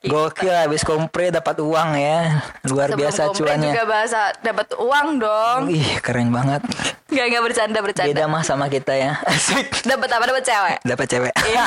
Gokil 0.00 0.54
habis 0.54 0.82
kompre 0.82 1.28
dapat 1.28 1.58
uang 1.58 1.90
ya. 1.92 2.38
Luar 2.64 2.88
Sebelum 2.88 2.98
biasa 3.00 3.22
cuannya. 3.32 3.70
juga 3.70 3.84
bahasa 3.84 4.20
dapat 4.38 4.68
uang 4.74 5.08
dong. 5.18 5.60
Ih, 5.68 5.98
keren 5.98 6.30
banget. 6.30 6.62
Gak 7.08 7.26
gak 7.26 7.42
bercanda 7.42 7.78
bercanda. 7.80 8.06
Beda 8.08 8.24
mah 8.24 8.42
sama 8.42 8.68
kita 8.68 8.94
ya. 8.94 9.18
Asik. 9.24 9.82
Dapat 9.82 10.08
apa? 10.08 10.24
Dapat 10.24 10.44
cewek. 10.44 10.76
Dapat 10.84 11.06
cewek. 11.08 11.32
Iya. 11.44 11.64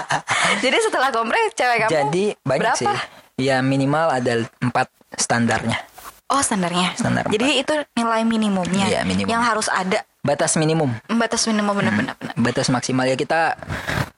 Jadi 0.64 0.76
setelah 0.80 1.10
kompre 1.10 1.36
cewek 1.52 1.76
kamu 1.84 1.92
Jadi 1.92 2.24
banyak 2.40 2.62
berapa? 2.64 2.80
sih. 2.80 2.88
Ya 3.38 3.60
minimal 3.60 4.06
ada 4.10 4.32
empat 4.58 4.88
standarnya. 5.12 5.76
Oh 6.26 6.40
standarnya. 6.40 6.92
Standar 6.94 7.24
Jadi 7.26 7.58
itu 7.58 7.74
nilai 7.94 8.22
minimumnya. 8.22 8.84
Iya, 8.86 9.00
minimum. 9.02 9.28
Yang 9.28 9.42
harus 9.44 9.68
ada 9.68 10.00
Batas 10.18 10.56
minimum. 10.56 10.92
batas 11.10 11.46
minimum 11.46 11.72
benar-benar. 11.74 12.12
benar. 12.16 12.34
batas 12.34 12.68
maksimal 12.68 13.04
ya 13.04 13.14
kita 13.14 13.56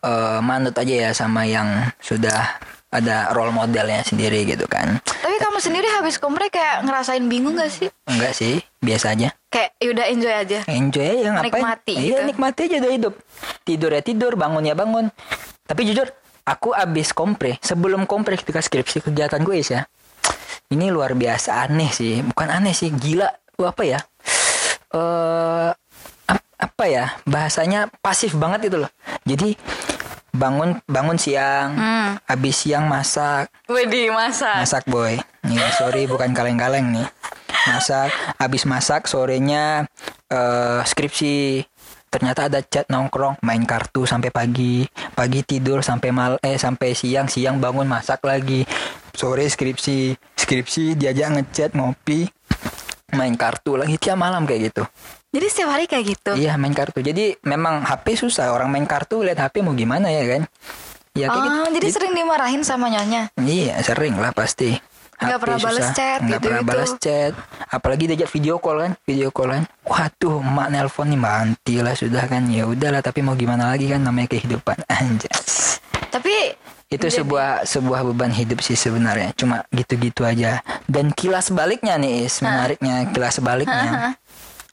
eh, 0.00 0.38
manut 0.40 0.72
aja 0.72 0.94
ya 0.96 1.10
sama 1.12 1.44
yang 1.44 1.66
sudah 2.00 2.56
ada 2.90 3.30
role 3.30 3.54
modelnya 3.54 4.02
sendiri 4.02 4.42
gitu 4.44 4.66
kan. 4.66 4.98
Tapi 4.98 5.38
kamu 5.38 5.58
sendiri 5.62 5.86
habis 5.94 6.18
kompre 6.18 6.50
kayak 6.50 6.82
ngerasain 6.82 7.22
bingung 7.30 7.54
gak 7.54 7.70
sih? 7.70 7.86
enggak 8.10 8.34
sih 8.34 8.58
biasa 8.82 9.14
aja. 9.14 9.30
Kayak 9.46 9.70
yaudah 9.78 10.06
enjoy 10.10 10.34
aja. 10.34 10.58
enjoy 10.66 11.06
aja 11.06 11.28
ngapain? 11.38 11.50
Nikmati 11.54 11.94
iya 11.94 12.02
gitu. 12.02 12.20
nikmati 12.26 12.60
aja 12.66 12.76
udah 12.82 12.92
hidup. 12.92 13.14
Tidur 13.62 13.90
ya 13.94 14.02
tidur 14.02 14.32
bangun 14.34 14.66
ya 14.66 14.74
bangun. 14.74 15.06
Tapi 15.66 15.86
jujur 15.86 16.10
aku 16.42 16.74
abis 16.74 17.14
kompre 17.14 17.62
sebelum 17.62 18.10
kompre 18.10 18.34
ketika 18.34 18.58
skripsi 18.58 19.06
kegiatan 19.06 19.38
gue 19.38 19.62
ya. 19.62 19.86
Ini 20.70 20.90
luar 20.90 21.14
biasa 21.14 21.66
aneh 21.70 21.90
sih. 21.94 22.22
Bukan 22.26 22.50
aneh 22.50 22.74
sih 22.74 22.90
gila. 22.90 23.30
Wah, 23.58 23.70
apa 23.70 23.82
ya? 23.86 23.98
Eh 24.90 25.70
ap- 26.26 26.50
apa 26.58 26.84
ya? 26.90 27.14
Bahasanya 27.22 27.86
pasif 28.02 28.34
banget 28.34 28.66
itu 28.66 28.82
loh. 28.82 28.90
Jadi 29.22 29.54
bangun 30.30 30.78
bangun 30.84 31.18
siang 31.18 31.74
Hmm. 31.74 32.10
habis 32.24 32.56
siang 32.58 32.86
masak 32.86 33.50
Wedi 33.66 34.08
masak. 34.08 34.56
masak 34.58 34.84
boy 34.86 35.18
Nih, 35.40 35.56
sorry 35.72 36.04
bukan 36.04 36.36
kaleng-kaleng 36.36 36.92
nih. 36.92 37.08
Masak, 37.64 38.12
habis 38.36 38.68
masak 38.68 39.08
sorenya 39.08 39.88
eh, 40.28 40.80
skripsi. 40.84 41.64
Ternyata 42.06 42.52
ada 42.52 42.60
chat 42.60 42.84
nongkrong, 42.86 43.40
main 43.40 43.64
kartu 43.64 44.04
sampai 44.04 44.28
pagi, 44.28 44.84
pagi 45.14 45.40
tidur 45.40 45.80
sampai 45.80 46.10
mal 46.10 46.36
eh 46.42 46.58
sampai 46.58 46.92
siang, 46.92 47.24
siang 47.24 47.56
bangun 47.56 47.88
masak 47.88 48.20
lagi. 48.20 48.68
Sore 49.16 49.48
skripsi, 49.48 50.12
skripsi 50.34 50.92
diajak 50.92 51.30
ngechat 51.32 51.72
ngopi, 51.72 52.28
main 53.14 53.32
kartu 53.32 53.80
lagi 53.80 53.96
tiap 53.96 54.18
malam 54.18 54.44
kayak 54.44 54.70
gitu. 54.70 54.84
Jadi 55.30 55.46
setiap 55.46 55.70
hari 55.70 55.86
kayak 55.86 56.04
gitu. 56.08 56.32
Iya 56.34 56.58
main 56.58 56.74
kartu. 56.74 56.98
Jadi 57.00 57.38
memang 57.42 57.86
HP 57.86 58.18
susah 58.18 58.50
orang 58.50 58.66
main 58.66 58.82
kartu 58.82 59.22
lihat 59.22 59.38
HP 59.38 59.62
mau 59.62 59.72
gimana 59.72 60.10
ya 60.10 60.26
kan? 60.26 60.42
Ya 61.12 61.26
kayak 61.26 61.38
Oh, 61.40 61.46
gitu. 61.66 61.74
jadi 61.78 61.86
sering 61.90 62.12
dimarahin 62.14 62.62
sama 62.62 62.90
nyonya. 62.90 63.30
Iya 63.36 63.78
sering 63.80 64.18
lah 64.18 64.30
pasti. 64.30 64.74
Nggak 65.20 65.30
HP 65.30 65.42
pernah 65.44 65.58
bales 65.60 65.82
susah, 65.84 65.92
chat 65.92 66.18
nggak 66.18 66.40
pernah 66.40 66.62
gitu-gitu. 66.62 66.70
balas 66.72 66.92
chat. 66.98 67.32
Apalagi 67.68 68.04
diajak 68.08 68.30
video 68.30 68.54
call 68.56 68.78
kan, 68.80 68.92
video 69.04 69.28
call 69.28 69.50
kan. 69.52 69.64
Waduh, 69.84 70.40
emak 70.40 70.68
nelpon 70.68 71.06
nih 71.06 71.20
mati 71.20 71.74
lah 71.78 71.94
sudah 71.94 72.24
kan. 72.24 72.42
Ya 72.48 72.64
udahlah, 72.64 72.98
tapi 72.98 73.20
mau 73.20 73.36
gimana 73.36 73.68
lagi 73.68 73.86
kan 73.86 74.00
namanya 74.00 74.32
kehidupan 74.32 74.82
anjas. 74.98 75.78
Tapi 76.10 76.58
Itu 76.90 77.06
sebuah 77.06 77.62
sebuah 77.62 78.02
beban 78.02 78.34
hidup 78.34 78.58
sih 78.58 78.74
sebenarnya. 78.74 79.30
Cuma 79.36 79.62
gitu-gitu 79.70 80.26
aja. 80.26 80.58
Dan 80.90 81.14
kilas 81.14 81.54
baliknya 81.54 81.94
nih, 81.94 82.26
Is, 82.26 82.42
menariknya 82.42 83.06
kilas 83.14 83.38
baliknya. 83.38 84.18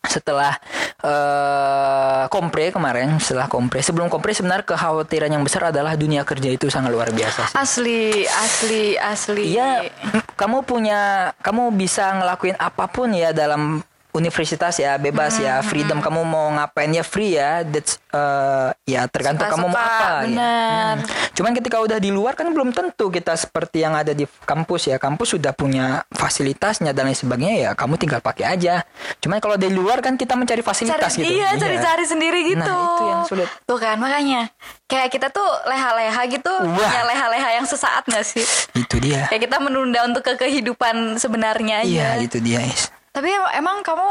Setelah 0.08 0.56
eh 0.98 2.24
kompre 2.34 2.74
kemarin, 2.74 3.22
setelah 3.22 3.46
kompre, 3.46 3.80
sebelum 3.86 4.10
kompre 4.10 4.34
sebenarnya 4.34 4.66
kekhawatiran 4.66 5.30
yang 5.30 5.44
besar 5.46 5.70
adalah 5.70 5.94
dunia 5.94 6.26
kerja 6.26 6.50
itu 6.50 6.68
sangat 6.74 6.90
luar 6.90 7.14
biasa 7.14 7.54
sih. 7.54 7.56
asli, 7.56 8.26
asli, 8.26 8.84
asli. 8.98 9.44
Iya, 9.54 9.88
kamu 10.34 10.66
punya, 10.66 11.32
kamu 11.46 11.70
bisa 11.78 12.18
ngelakuin 12.18 12.58
apa 12.58 12.90
pun 12.90 13.14
ya 13.14 13.30
dalam 13.32 13.86
universitas 14.18 14.76
ya 14.82 15.00
bebas 15.00 15.40
ya 15.40 15.64
freedom 15.64 16.04
kamu 16.04 16.22
mau 16.28 16.52
ngapain 16.58 16.92
ya 16.92 17.06
free 17.06 17.38
ya 17.40 17.64
that's 17.64 18.02
uh, 18.12 18.74
ya 18.84 19.08
tergantung 19.08 19.48
kamu 19.48 19.70
mau 19.72 19.78
apa 19.78 20.26
ya. 20.28 20.36
Hmm. 20.36 20.96
cuman 21.38 21.52
ketika 21.56 21.78
udah 21.80 22.02
di 22.02 22.12
luar 22.12 22.36
kan 22.36 22.50
belum 22.52 22.76
tentu 22.76 23.08
kita 23.08 23.38
seperti 23.38 23.86
yang 23.86 23.96
ada 23.96 24.12
di 24.12 24.28
kampus 24.44 24.92
ya 24.92 24.98
kampus 25.00 25.40
sudah 25.40 25.56
punya 25.56 26.04
fasilitasnya 26.12 26.92
dan 26.92 27.08
lain 27.08 27.16
sebagainya 27.16 27.56
ya 27.56 27.72
kamu 27.78 27.96
tinggal 27.96 28.20
pakai 28.20 28.58
aja 28.58 28.84
cuman 29.24 29.40
kalau 29.40 29.56
di 29.56 29.70
luar 29.72 30.04
kan 30.04 30.20
kita 30.20 30.36
mencari 30.36 30.60
fasilitas 30.60 31.16
cari, 31.16 31.24
gitu 31.24 31.38
Iya, 31.38 31.54
cari-cari 31.60 32.04
sendiri 32.08 32.40
gitu. 32.50 32.66
Nah, 32.66 32.98
itu 32.98 33.04
yang 33.06 33.24
sulit. 33.30 33.48
Tuh 33.68 33.78
kan, 33.78 33.96
makanya. 34.02 34.50
Kayak 34.90 35.10
kita 35.14 35.28
tuh 35.30 35.46
leha-leha 35.70 36.22
gitu. 36.32 36.50
Wah. 36.50 36.92
Ya 36.92 37.02
leha-leha 37.06 37.50
yang 37.62 37.68
sesaat 37.70 38.08
gak 38.10 38.26
sih? 38.26 38.42
itu 38.74 38.96
dia 38.98 39.28
Kayak 39.28 39.52
kita 39.52 39.58
menunda 39.60 40.00
untuk 40.08 40.24
ke 40.24 40.34
kehidupan 40.40 41.20
sebenarnya 41.20 41.84
iya 41.84 42.18
aja. 42.18 42.24
itu 42.24 42.38
dia 42.40 42.64
Is. 42.64 42.90
Tapi 43.18 43.34
em- 43.34 43.54
emang 43.58 43.82
kamu 43.82 44.08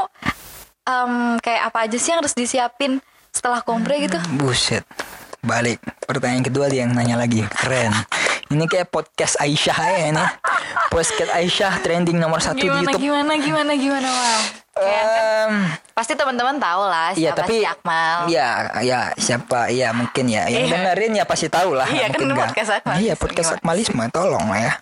em, 0.83 1.13
kayak 1.39 1.63
apa 1.71 1.79
aja 1.87 1.95
sih 1.95 2.11
yang 2.11 2.19
harus 2.19 2.35
disiapin 2.35 2.99
setelah 3.31 3.63
kompre 3.63 3.95
gitu? 4.03 4.19
Buset. 4.35 4.83
Balik. 5.39 5.79
Pertanyaan 6.03 6.43
kedua 6.43 6.67
dia 6.67 6.83
yang 6.83 6.91
nanya 6.91 7.15
lagi. 7.15 7.47
Keren. 7.47 7.95
Ini 8.51 8.67
kayak 8.67 8.91
podcast 8.91 9.39
Aisyah 9.39 9.79
ya 9.79 10.11
ini. 10.11 10.27
Podcast 10.91 11.31
Aisyah 11.31 11.79
trending 11.79 12.19
nomor 12.19 12.43
satu 12.43 12.59
di 12.59 12.67
Gimana, 12.67 12.83
YouTube. 12.83 13.03
gimana, 13.03 13.33
gimana, 13.39 13.73
gimana, 13.75 14.09
wow. 14.11 14.43
Em, 14.77 15.53
Pasti 15.97 16.13
teman-teman 16.13 16.61
tahu 16.61 16.85
lah 16.85 17.17
Iya 17.17 17.33
siapa 17.33 17.39
tapi 17.41 17.55
si 17.57 17.65
Akmal. 17.65 18.17
Iya 18.29 18.49
ya 18.85 19.01
siapa 19.17 19.73
Iya 19.73 19.89
mungkin 19.97 20.29
ya 20.29 20.53
Yang 20.53 20.69
Iya. 20.69 20.73
dengerin 20.77 21.13
ya 21.17 21.25
pasti 21.25 21.49
tahu 21.49 21.73
lah 21.73 21.89
Iya, 21.89 22.13
kan 22.13 22.21
mungkin 22.21 22.37
podcast 22.45 22.71
Akmalisme, 22.77 23.01
Iya 23.01 23.15
podcast? 23.17 23.51
Akmalisme 23.57 24.05
Tolong 24.13 24.45
lah 24.45 24.61
ya 24.61 24.73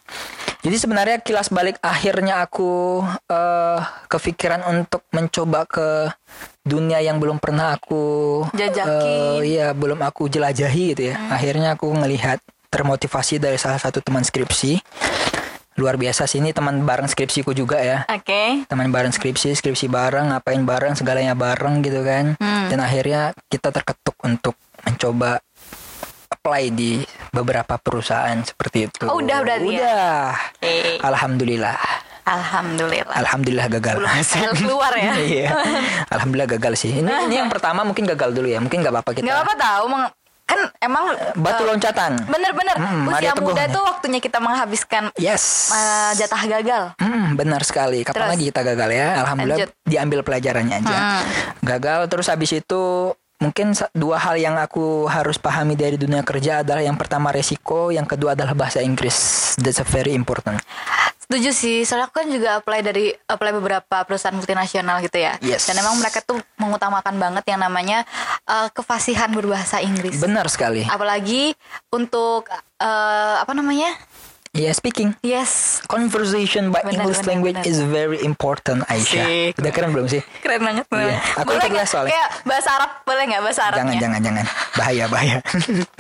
Jadi 0.65 0.77
sebenarnya 0.81 1.21
kilas 1.21 1.53
balik 1.53 1.77
akhirnya 1.85 2.41
aku 2.41 3.05
eh 3.29 3.81
kepikiran 4.09 4.65
untuk 4.65 5.05
mencoba 5.13 5.69
ke 5.69 6.09
dunia 6.65 7.05
yang 7.05 7.21
belum 7.21 7.37
pernah 7.37 7.77
aku 7.77 8.41
Jajaki. 8.57 9.45
eh, 9.45 9.61
Iya 9.61 9.77
belum 9.77 10.01
aku 10.01 10.33
jelajahi 10.33 10.97
gitu 10.97 11.13
ya 11.13 11.29
Akhirnya 11.29 11.77
aku 11.77 11.93
ngelihat 11.93 12.41
termotivasi 12.73 13.37
dari 13.37 13.61
salah 13.61 13.77
satu 13.77 14.01
teman 14.01 14.25
skripsi 14.25 14.81
Luar 15.77 16.01
biasa 16.01 16.25
sih 16.25 16.39
ini 16.41 16.57
teman 16.57 16.87
bareng 16.87 17.11
skripsiku 17.11 17.53
juga 17.53 17.83
ya 17.83 18.07
Oke. 18.09 18.63
teman 18.71 18.95
bareng 18.95 19.11
skripsi, 19.11 19.59
skripsi 19.59 19.91
bareng, 19.91 20.31
ngapain 20.31 20.63
bareng, 20.63 20.95
segalanya 20.95 21.35
bareng 21.35 21.83
gitu 21.83 21.99
kan. 22.07 22.39
Hmm. 22.39 22.71
Dan 22.71 22.79
akhirnya 22.79 23.35
kita 23.51 23.75
terketuk 23.75 24.15
untuk 24.23 24.55
mencoba 24.87 25.43
apply 26.45 26.77
di 26.77 27.01
beberapa 27.33 27.81
perusahaan 27.81 28.37
seperti 28.37 28.85
itu. 28.85 29.09
Oh, 29.09 29.17
udah 29.17 29.41
berarti 29.41 29.65
ya? 29.65 29.81
Udah. 29.81 30.29
Oke. 30.61 30.77
Alhamdulillah. 31.01 31.81
Alhamdulillah. 32.21 33.17
Alhamdulillah 33.17 33.67
gagal. 33.73 33.97
Belum 33.97 34.13
keluar 34.61 34.93
ya? 34.93 35.13
Iya. 35.17 35.49
Alhamdulillah 36.13 36.51
gagal 36.53 36.77
sih. 36.77 37.01
Ini, 37.01 37.09
ini 37.25 37.41
yang 37.41 37.49
pertama 37.49 37.81
mungkin 37.81 38.05
gagal 38.05 38.37
dulu 38.37 38.45
ya. 38.45 38.61
Mungkin 38.61 38.77
nggak 38.77 38.93
apa-apa 38.93 39.11
kita. 39.17 39.25
Nggak 39.25 39.41
apa 39.41 39.55
tahu, 39.57 39.85
meng- 39.89 40.13
kan 40.45 40.61
emang 40.79 41.05
Batu 41.35 41.65
eh, 41.65 41.69
loncatan. 41.73 42.13
Bener-bener 42.29 42.77
Hmm, 42.77 43.09
usia 43.09 43.33
Maria 43.33 43.41
muda 43.41 43.65
tuh 43.65 43.81
waktunya 43.83 44.21
kita 44.21 44.37
menghabiskan 44.39 45.09
Yes. 45.17 45.73
eh, 45.73 46.13
jatah 46.15 46.45
gagal. 46.45 46.85
Hmm, 47.01 47.41
benar 47.41 47.65
sekali. 47.65 48.05
Kapan 48.05 48.13
Terus? 48.21 48.31
lagi 48.37 48.45
kita 48.53 48.61
gagal 48.63 48.91
ya? 48.93 49.09
Alhamdulillah 49.25 49.59
Lanjut. 49.65 49.71
diambil 49.83 50.21
pelajarannya 50.21 50.77
aja. 50.77 50.93
Hmm. 50.95 51.23
Gagal 51.65 52.01
terus 52.07 52.29
habis 52.29 52.53
itu 52.53 53.17
mungkin 53.45 53.77
dua 53.93 54.17
hal 54.17 54.41
yang 54.41 54.57
aku 54.57 55.05
harus 55.05 55.37
pahami 55.37 55.77
dari 55.77 56.01
dunia 56.01 56.25
kerja 56.25 56.65
adalah 56.65 56.81
yang 56.81 56.97
pertama 56.97 57.29
resiko, 57.29 57.93
yang 57.93 58.09
kedua 58.09 58.33
adalah 58.33 58.57
bahasa 58.57 58.81
Inggris. 58.81 59.53
That's 59.61 59.85
a 59.85 59.87
very 59.87 60.17
important. 60.17 60.65
Setuju 61.25 61.51
sih, 61.57 61.77
soalnya 61.89 62.09
aku 62.09 62.21
kan 62.21 62.29
juga 62.29 62.61
apply 62.61 62.81
dari 62.85 63.09
apply 63.13 63.53
beberapa 63.57 63.97
perusahaan 64.05 64.37
multinasional 64.37 65.01
gitu 65.01 65.21
ya. 65.21 65.37
Yes. 65.41 65.69
Dan 65.69 65.81
emang 65.81 65.97
mereka 65.97 66.21
tuh 66.21 66.37
mengutamakan 66.61 67.17
banget 67.17 67.45
yang 67.49 67.61
namanya 67.65 68.05
eh, 68.45 68.69
kefasihan 68.73 69.33
berbahasa 69.33 69.81
Inggris. 69.81 70.21
Benar 70.21 70.49
sekali. 70.53 70.85
Apalagi 70.85 71.57
untuk 71.93 72.49
eh, 72.81 73.37
apa 73.41 73.53
namanya? 73.57 73.93
Ya, 74.55 74.71
speaking. 74.71 75.19
Yes, 75.19 75.83
Conversation 75.91 76.71
by 76.71 76.87
Benar, 76.87 77.03
English 77.03 77.27
benar, 77.27 77.31
language 77.35 77.59
benar. 77.59 77.75
is 77.75 77.83
very 77.83 78.23
important, 78.23 78.87
Aisyah. 78.87 79.27
Asik. 79.27 79.59
Udah 79.59 79.73
keren 79.75 79.91
belum 79.91 80.07
sih? 80.07 80.23
keren 80.47 80.63
banget. 80.63 80.87
bener. 80.87 81.11
Iya, 81.11 81.43
aku 81.43 81.59
boleh 81.59 81.69
nggak? 81.75 81.87
soalnya. 81.91 82.15
Kayak 82.15 82.29
bahasa 82.47 82.69
Arab 82.79 82.91
boleh 83.03 83.25
nggak 83.27 83.43
bahasa 83.43 83.63
Arabnya? 83.67 83.83
Jangan, 83.83 83.99
jangan, 83.99 84.21
jangan. 84.23 84.45
Bahaya, 84.79 85.05
bahaya. 85.11 85.39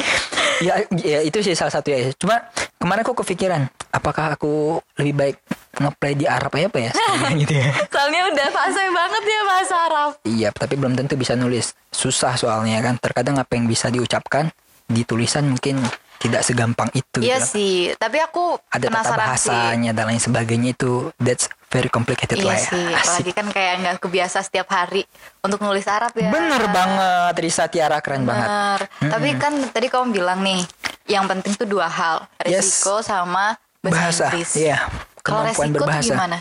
ya, 0.70 0.74
ya, 1.02 1.18
itu 1.26 1.38
sih 1.42 1.58
salah 1.58 1.74
satu 1.74 1.90
ya. 1.90 2.14
Cuma 2.14 2.46
kemarin 2.78 3.02
aku 3.02 3.14
kepikiran, 3.26 3.62
apakah 3.90 4.38
aku 4.38 4.78
lebih 5.02 5.14
baik 5.18 5.36
ngeplay 5.74 6.14
di 6.14 6.30
Arab 6.30 6.54
aja 6.54 6.70
apa 6.70 6.78
ya? 6.78 6.90
Gitu 7.42 7.58
ya. 7.58 7.74
Soalnya 7.90 8.22
udah 8.38 8.48
fase 8.54 8.82
banget 8.86 9.22
ya 9.26 9.40
bahasa 9.50 9.74
Arab. 9.90 10.10
Iya, 10.22 10.48
tapi 10.54 10.78
belum 10.78 10.94
tentu 10.94 11.18
bisa 11.18 11.34
nulis. 11.34 11.74
Susah 11.90 12.38
soalnya 12.38 12.78
kan. 12.86 13.02
Terkadang 13.02 13.34
apa 13.34 13.58
yang 13.58 13.66
bisa 13.66 13.90
diucapkan 13.90 14.46
di 14.86 15.02
tulisan 15.02 15.50
mungkin 15.50 15.82
tidak 16.24 16.40
segampang 16.40 16.88
itu. 16.90 17.20
Iya 17.20 17.36
gitu. 17.38 17.52
sih, 17.52 17.72
tapi 17.94 18.16
aku 18.16 18.56
Ada 18.66 18.80
tata 18.80 18.88
penasaran 18.88 19.28
sih. 19.36 19.52
bahasanya 19.52 19.90
dan 19.92 20.04
lain 20.08 20.18
sebagainya 20.18 20.72
itu 20.72 21.12
that's 21.18 21.46
very 21.68 21.86
complicated 21.86 22.34
Iya 22.34 22.46
lah 22.46 22.56
ya. 22.56 22.64
sih, 22.66 22.86
apalagi 22.88 23.30
kan 23.30 23.46
kayak 23.48 23.72
nggak 23.78 23.96
kebiasa 24.00 24.38
setiap 24.40 24.68
hari 24.68 25.04
untuk 25.38 25.60
nulis 25.60 25.84
Arab 25.84 26.10
ya. 26.14 26.28
Bener 26.28 26.64
banget, 26.66 27.34
Risa 27.36 27.68
Tiara 27.68 28.00
keren 28.00 28.24
banget. 28.24 28.48
Bener. 28.48 28.80
Tapi 29.04 29.28
kan 29.36 29.52
tadi 29.68 29.86
kamu 29.86 30.10
bilang 30.10 30.40
nih, 30.40 30.64
yang 31.06 31.26
penting 31.26 31.52
tuh 31.52 31.66
dua 31.66 31.86
hal, 31.86 32.24
Yes. 32.40 32.64
resiko 32.80 32.98
sama 32.98 33.60
bahasa, 33.78 34.32
Bahasa, 34.32 34.56
iya. 34.56 34.80
Kalau 35.20 35.44
resiko 35.44 35.60
tuh 35.68 35.76
berbahasa. 35.78 36.08
gimana? 36.10 36.38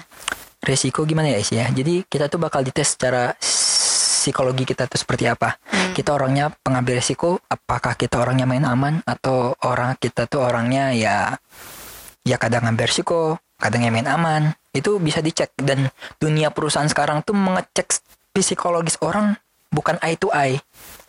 Resiko 0.60 1.04
gimana 1.04 1.28
ya, 1.28 1.38
Is 1.38 1.52
ya? 1.52 1.68
Jadi 1.68 2.08
kita 2.08 2.28
tuh 2.28 2.40
bakal 2.40 2.64
dites 2.64 2.96
secara 2.96 3.36
psikologi 4.24 4.64
kita 4.64 4.88
tuh 4.88 4.96
seperti 4.96 5.28
apa. 5.28 5.60
Hmm. 5.68 5.83
Kita 5.94 6.18
orangnya 6.18 6.50
pengambil 6.50 6.98
resiko, 6.98 7.38
apakah 7.46 7.94
kita 7.94 8.18
orangnya 8.18 8.50
main 8.50 8.66
aman 8.66 9.06
atau 9.06 9.54
orang 9.62 9.94
kita 10.02 10.26
tuh 10.26 10.42
orangnya 10.42 10.90
ya 10.90 11.38
ya 12.26 12.42
kadang 12.42 12.66
ngambil 12.66 12.90
resiko, 12.90 13.38
kadang 13.62 13.86
main 13.94 14.10
aman. 14.10 14.58
Itu 14.74 14.98
bisa 14.98 15.22
dicek 15.22 15.54
dan 15.62 15.94
dunia 16.18 16.50
perusahaan 16.50 16.90
sekarang 16.90 17.22
tuh 17.22 17.38
mengecek 17.38 18.02
psikologis 18.34 18.98
orang 19.06 19.38
bukan 19.70 20.02
eye 20.02 20.18
to 20.18 20.34
eye, 20.34 20.58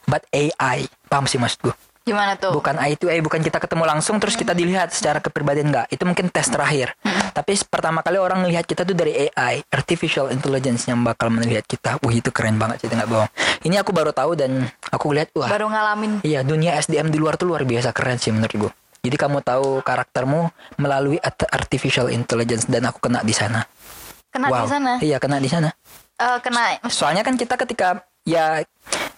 but 0.05 0.21
AI. 0.37 0.85
Paham 1.09 1.25
sih 1.25 1.41
maksud 1.41 1.64
gue? 1.64 1.75
Gimana 2.04 2.37
tuh? 2.37 2.52
Bukan 2.52 2.76
eye 2.76 3.00
to 3.00 3.08
eye, 3.08 3.25
bukan 3.25 3.40
kita 3.40 3.56
ketemu 3.56 3.88
langsung 3.88 4.20
terus 4.20 4.37
kita 4.37 4.52
dilihat 4.52 4.92
secara 4.92 5.25
kepribadian 5.25 5.73
enggak. 5.73 5.88
Itu 5.88 6.04
mungkin 6.04 6.28
tes 6.28 6.52
terakhir. 6.52 6.92
Tapi 7.32 7.56
pertama 7.64 8.04
kali 8.04 8.20
orang 8.20 8.44
melihat 8.44 8.68
kita 8.68 8.84
tuh 8.84 8.92
dari 8.92 9.25
AI, 9.32 9.64
artificial 9.73 10.28
intelligence 10.28 10.84
yang 10.84 11.00
bakal 11.00 11.32
melihat 11.32 11.64
kita. 11.64 11.96
Wah, 12.04 12.12
itu 12.12 12.28
keren 12.28 12.61
banget 12.61 12.84
sih, 12.84 12.92
nggak 12.92 13.08
bohong. 13.08 13.30
Ini 13.64 13.80
aku 13.80 13.96
baru 13.96 14.12
tahu 14.12 14.37
dan 14.37 14.68
aku 14.92 15.16
lihat 15.16 15.32
wah. 15.32 15.49
Baru 15.49 15.73
ngalamin. 15.73 16.20
Iya, 16.20 16.44
dunia 16.44 16.76
SDM 16.76 17.08
di 17.08 17.16
luar 17.16 17.40
tuh 17.40 17.49
luar 17.49 17.64
biasa 17.64 17.96
keren 17.96 18.20
sih 18.20 18.37
menurut 18.37 18.52
gue. 18.52 18.73
Jadi 19.04 19.16
kamu 19.16 19.40
tahu 19.40 19.80
karaktermu 19.80 20.52
melalui 20.76 21.16
art- 21.25 21.49
artificial 21.49 22.12
intelligence 22.12 22.68
dan 22.68 22.84
aku 22.84 23.00
kena 23.00 23.25
di 23.25 23.32
sana. 23.32 23.64
Kena 24.28 24.52
wow. 24.52 24.64
di 24.64 24.68
sana. 24.68 24.92
Iya, 25.00 25.16
kena 25.16 25.40
di 25.40 25.49
sana. 25.49 25.73
Eh, 26.20 26.38
kena 26.44 26.84
Soalnya 26.92 27.25
kan 27.25 27.40
kita 27.40 27.56
ketika 27.56 28.04
ya 28.28 28.61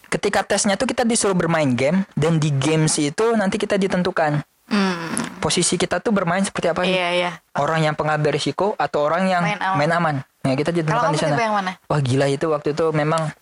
ketika 0.09 0.43
tesnya 0.43 0.75
tuh 0.75 0.85
kita 0.85 1.03
disuruh 1.03 1.35
bermain 1.35 1.69
game 1.69 2.05
dan 2.13 2.37
di 2.37 2.51
games 2.51 2.97
itu 2.97 3.35
nanti 3.35 3.57
kita 3.57 3.75
ditentukan 3.75 4.41
hmm, 4.67 5.39
posisi 5.39 5.75
kita 5.75 5.99
tuh 5.99 6.11
bermain 6.11 6.41
seperti 6.41 6.67
apa 6.69 6.83
sih? 6.83 6.93
Iya 6.93 7.09
iya. 7.13 7.31
Orang 7.55 7.81
yang 7.81 7.93
pengambil 7.93 8.33
risiko 8.33 8.75
atau 8.75 9.03
orang 9.03 9.27
yang 9.27 9.43
Main 9.43 9.59
aman. 9.59 9.77
main 9.77 9.93
aman. 9.93 10.17
Nah, 10.43 10.55
kita 10.55 10.71
ditentukan 10.71 11.11
di 11.11 11.19
sana. 11.19 11.35
yang 11.37 11.55
mana? 11.55 11.73
Wah, 11.85 11.99
gila 11.99 12.27
itu 12.27 12.47
waktu 12.47 12.71
itu 12.71 12.85
memang 12.91 13.35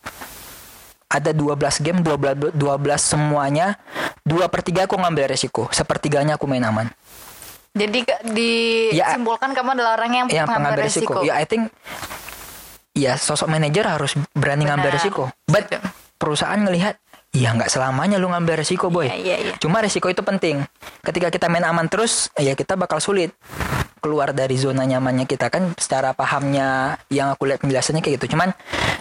ada 1.07 1.31
12 1.31 1.55
game 1.81 2.01
12 2.01 2.57
12 2.57 2.59
semuanya 2.99 3.77
dua 4.21 4.49
per 4.49 4.61
tiga 4.61 4.83
aku 4.83 4.97
ngambil 4.97 5.31
risiko 5.31 5.69
sepertiganya 5.71 6.35
aku 6.35 6.45
main 6.45 6.65
aman 6.65 6.89
Jadi 7.71 8.03
Ya. 8.91 9.13
disimpulkan 9.13 9.51
kamu 9.51 9.75
adalah 9.75 9.95
orang 9.95 10.11
yang, 10.11 10.27
yang 10.27 10.47
pengambil 10.47 10.75
pengambil 10.75 10.87
resiko. 10.87 11.21
ya 11.23 11.35
I 11.35 11.45
think 11.45 11.71
ya 12.93 13.15
sosok 13.15 13.47
manajer 13.47 13.83
harus 13.85 14.15
berani 14.31 14.65
ngambil 14.65 14.91
Benar. 14.91 14.97
risiko 14.97 15.23
but 15.45 15.67
Setuju. 15.67 15.83
Perusahaan 16.17 16.59
ngelihat 16.59 16.99
ya 17.35 17.51
nggak 17.51 17.67
selamanya 17.67 18.17
lu 18.17 18.31
ngambil 18.31 18.63
risiko 18.63 18.89
boy. 18.89 19.11
Iya, 19.11 19.19
iya, 19.19 19.37
iya. 19.43 19.55
cuma 19.59 19.83
risiko 19.83 20.07
itu 20.07 20.23
penting. 20.23 20.63
Ketika 21.03 21.29
kita 21.35 21.51
main 21.51 21.67
aman 21.67 21.91
terus 21.91 22.31
ya 22.39 22.55
kita 22.55 22.79
bakal 22.79 23.03
sulit. 23.03 23.35
Keluar 23.99 24.37
dari 24.37 24.61
zona 24.61 24.85
nyamannya 24.85 25.25
kita 25.25 25.49
kan 25.49 25.73
secara 25.81 26.13
pahamnya 26.13 27.01
yang 27.09 27.33
aku 27.33 27.49
lihat 27.49 27.65
penjelasannya 27.65 28.05
kayak 28.05 28.21
gitu. 28.21 28.37
Cuman 28.37 28.53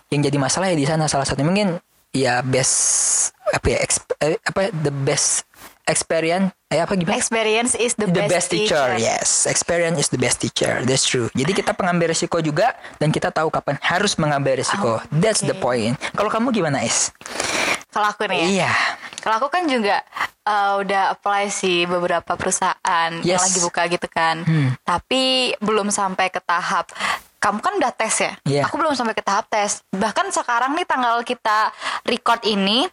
yang 0.08 0.24
jadi 0.24 0.38
masalah 0.40 0.72
ya 0.72 0.78
di 0.80 0.88
sana. 0.88 1.12
Salah 1.12 1.28
satu 1.28 1.44
mungkin 1.44 1.76
ya 2.16 2.40
best 2.40 3.34
apa 3.52 3.68
ya 3.68 3.78
exp- 3.84 4.18
eh, 4.24 4.40
apa 4.48 4.72
the 4.72 4.94
best 4.94 5.44
experience 5.86 6.52
eh 6.74 6.82
apa 6.82 6.98
gimana 6.98 7.14
Experience 7.16 7.78
is 7.78 7.94
the, 7.94 8.10
the 8.10 8.26
best 8.26 8.50
teacher. 8.50 8.98
Yes, 8.98 9.46
experience 9.46 10.02
is 10.02 10.10
the 10.10 10.18
best 10.18 10.42
teacher. 10.42 10.82
That's 10.82 11.06
true. 11.06 11.30
Jadi 11.38 11.52
kita 11.54 11.78
pengambil 11.78 12.10
risiko 12.10 12.42
juga 12.42 12.74
dan 12.98 13.14
kita 13.14 13.30
tahu 13.30 13.54
kapan 13.54 13.78
harus 13.84 14.18
mengambil 14.18 14.58
risiko. 14.58 14.98
That's 15.14 15.46
the 15.46 15.54
point. 15.54 16.00
Kalau 16.18 16.34
kamu 16.34 16.50
gimana, 16.50 16.82
Is? 16.82 17.14
Kalau 17.94 18.10
aku 18.10 18.26
nih 18.26 18.42
ya. 18.42 18.46
Iya. 18.50 18.72
Kalau 19.22 19.38
aku 19.38 19.48
kan 19.54 19.70
juga 19.70 20.02
uh, 20.50 20.82
udah 20.82 21.14
apply 21.14 21.54
sih 21.54 21.86
beberapa 21.86 22.34
perusahaan 22.34 23.12
yang 23.22 23.38
Yes. 23.38 23.46
lagi 23.46 23.60
buka 23.62 23.82
gitu 23.86 24.08
kan. 24.10 24.42
Hmm. 24.42 24.74
Tapi 24.82 25.54
belum 25.62 25.94
sampai 25.94 26.34
ke 26.34 26.42
tahap 26.42 26.90
kamu 27.38 27.60
kan 27.60 27.74
udah 27.76 27.92
tes 27.92 28.16
ya. 28.24 28.34
Iya. 28.48 28.62
Aku 28.72 28.80
belum 28.80 28.96
sampai 28.96 29.14
ke 29.14 29.22
tahap 29.22 29.52
tes. 29.52 29.84
Bahkan 29.92 30.32
sekarang 30.32 30.74
nih 30.80 30.88
tanggal 30.88 31.22
kita 31.28 31.76
record 32.08 32.40
ini 32.48 32.88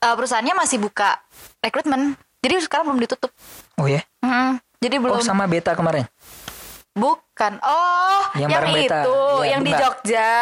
uh, 0.00 0.14
perusahaannya 0.14 0.54
masih 0.54 0.78
buka 0.78 1.18
rekrutmen. 1.58 2.14
Jadi 2.46 2.62
sekarang 2.62 2.86
belum 2.86 3.02
ditutup. 3.02 3.34
Oh 3.74 3.90
ya. 3.90 4.06
Hmm, 4.22 4.62
Jadi 4.78 4.96
belum 4.96 5.18
Oh 5.18 5.20
sama 5.20 5.44
beta 5.44 5.74
kemarin. 5.74 6.06
bukan. 6.94 7.58
Oh, 7.60 8.22
Yang 8.32 8.50
yang, 8.52 8.64
beta. 8.70 8.98
itu, 9.02 9.18
Iya, 9.36 9.50
yang 9.50 9.60
di 9.60 9.68
enggak. 9.68 9.82
Jogja. 9.82 10.32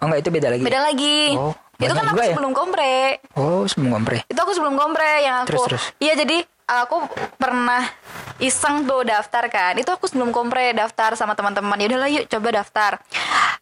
Oh 0.00 0.04
enggak 0.08 0.20
itu 0.20 0.30
beda 0.32 0.48
lagi. 0.48 0.62
Beda 0.64 0.80
lagi. 0.80 1.20
Oh, 1.36 1.52
itu 1.76 1.92
kan 1.92 2.04
aku 2.06 2.18
ya? 2.18 2.28
sebelum 2.32 2.50
kompre. 2.50 3.20
Oh, 3.36 3.62
sebelum 3.62 3.90
kompre. 3.92 4.16
Itu 4.24 4.40
aku 4.40 4.52
sebelum 4.52 4.74
kompre 4.74 5.10
yang 5.20 5.44
aku. 5.44 5.48
Terus, 5.52 5.62
terus. 5.68 5.84
Iya, 5.98 6.18
jadi 6.18 6.42
aku 6.66 6.96
pernah 7.36 7.84
iseng 8.38 8.82
tuh 8.82 9.04
daftar 9.04 9.46
kan. 9.46 9.76
Itu 9.76 9.92
aku 9.92 10.08
sebelum 10.08 10.32
kompre 10.32 10.72
daftar 10.72 11.12
sama 11.12 11.36
teman-teman. 11.36 11.76
Ya 11.76 11.86
udahlah 11.86 12.10
yuk 12.10 12.24
coba 12.26 12.48
daftar. 12.56 12.92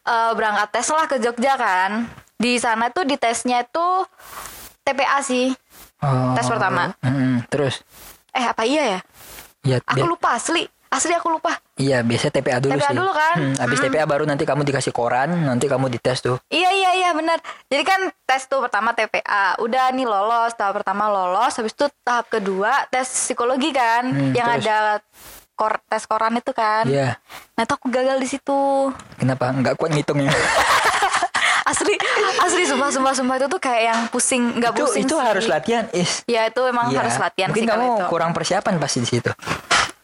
Eh, 0.01 0.31
berangkat 0.33 0.67
tes 0.71 0.87
lah 0.87 1.05
ke 1.05 1.19
Jogja 1.19 1.53
kan. 1.53 2.07
Di 2.33 2.55
sana 2.55 2.87
tuh 2.87 3.03
di 3.03 3.13
tesnya 3.13 3.61
itu 3.61 3.87
TPA 4.81 5.19
sih. 5.19 5.51
Oh. 5.99 6.31
Tes 6.31 6.45
pertama. 6.45 6.95
Mm, 6.99 7.43
terus. 7.47 7.83
Eh 8.29 8.41
apa 8.41 8.63
iya 8.63 8.83
ya? 8.87 8.99
Ya, 9.61 9.77
Aku 9.83 10.07
lupa 10.07 10.33
asli. 10.33 10.63
Asli 10.89 11.13
aku 11.13 11.29
lupa. 11.29 11.53
Iya, 11.75 12.01
biasanya 12.01 12.33
TPA 12.33 12.57
dulu 12.57 12.73
TPA 12.73 12.87
sih. 12.87 12.97
dulu 12.97 13.11
kan? 13.13 13.35
Hmm, 13.35 13.55
habis 13.57 13.77
Hmm. 13.77 13.85
TPA 13.87 14.05
baru 14.05 14.23
nanti 14.25 14.41
kamu 14.41 14.61
dikasih 14.63 14.89
koran, 14.89 15.29
nanti 15.45 15.69
kamu 15.69 15.85
dites 15.87 16.17
tuh. 16.19 16.41
Iya 16.47 16.71
iya 16.71 16.91
iya 16.95 17.09
benar. 17.13 17.37
Jadi 17.67 17.83
kan 17.83 17.99
tes 18.19 18.43
tuh 18.43 18.57
pertama 18.59 18.89
TPA, 18.91 19.53
udah 19.59 19.91
nih 19.91 20.03
lolos 20.03 20.55
tahap 20.55 20.73
pertama 20.75 21.05
lolos, 21.05 21.53
habis 21.53 21.71
itu 21.71 21.85
tahap 22.01 22.25
kedua 22.27 22.89
tes 22.89 23.05
psikologi 23.05 23.69
kan, 23.69 24.01
Hmm, 24.03 24.33
yang 24.33 24.49
terus? 24.51 24.65
ada 24.65 24.77
kor 25.53 25.77
tes 25.83 26.03
koran 26.03 26.33
itu 26.33 26.51
kan. 26.51 26.83
Iya. 26.83 27.21
Nah 27.53 27.61
itu 27.61 27.73
aku 27.75 27.87
gagal 27.87 28.17
di 28.17 28.27
situ. 28.27 28.89
Kenapa? 29.13 29.51
Enggak 29.51 29.75
kuat 29.75 29.91
ngitungnya. 29.91 30.33
Asli 31.69 31.93
asli 32.39 32.63
sumpah 32.65 32.89
sumpah 32.89 33.13
sumpah 33.13 33.35
itu 33.37 33.47
tuh 33.47 33.61
kayak 33.61 33.81
yang 33.85 33.99
pusing 34.09 34.57
nggak 34.57 34.73
pusing 34.73 35.05
itu 35.05 35.13
sih. 35.13 35.21
harus 35.21 35.45
latihan, 35.45 35.85
Is. 35.91 36.25
Ya 36.25 36.43
itu 36.43 36.61
emang 36.63 36.89
Iya. 36.89 36.97
harus 36.99 37.15
latihan 37.15 37.49
Mungkin 37.49 37.61
sih 37.61 37.69
kamu 37.69 37.77
kalau 37.79 37.93
itu. 37.95 38.05
kurang 38.09 38.31
persiapan 38.31 38.73
pasti 38.75 38.97
di 38.99 39.09
situ. 39.09 39.29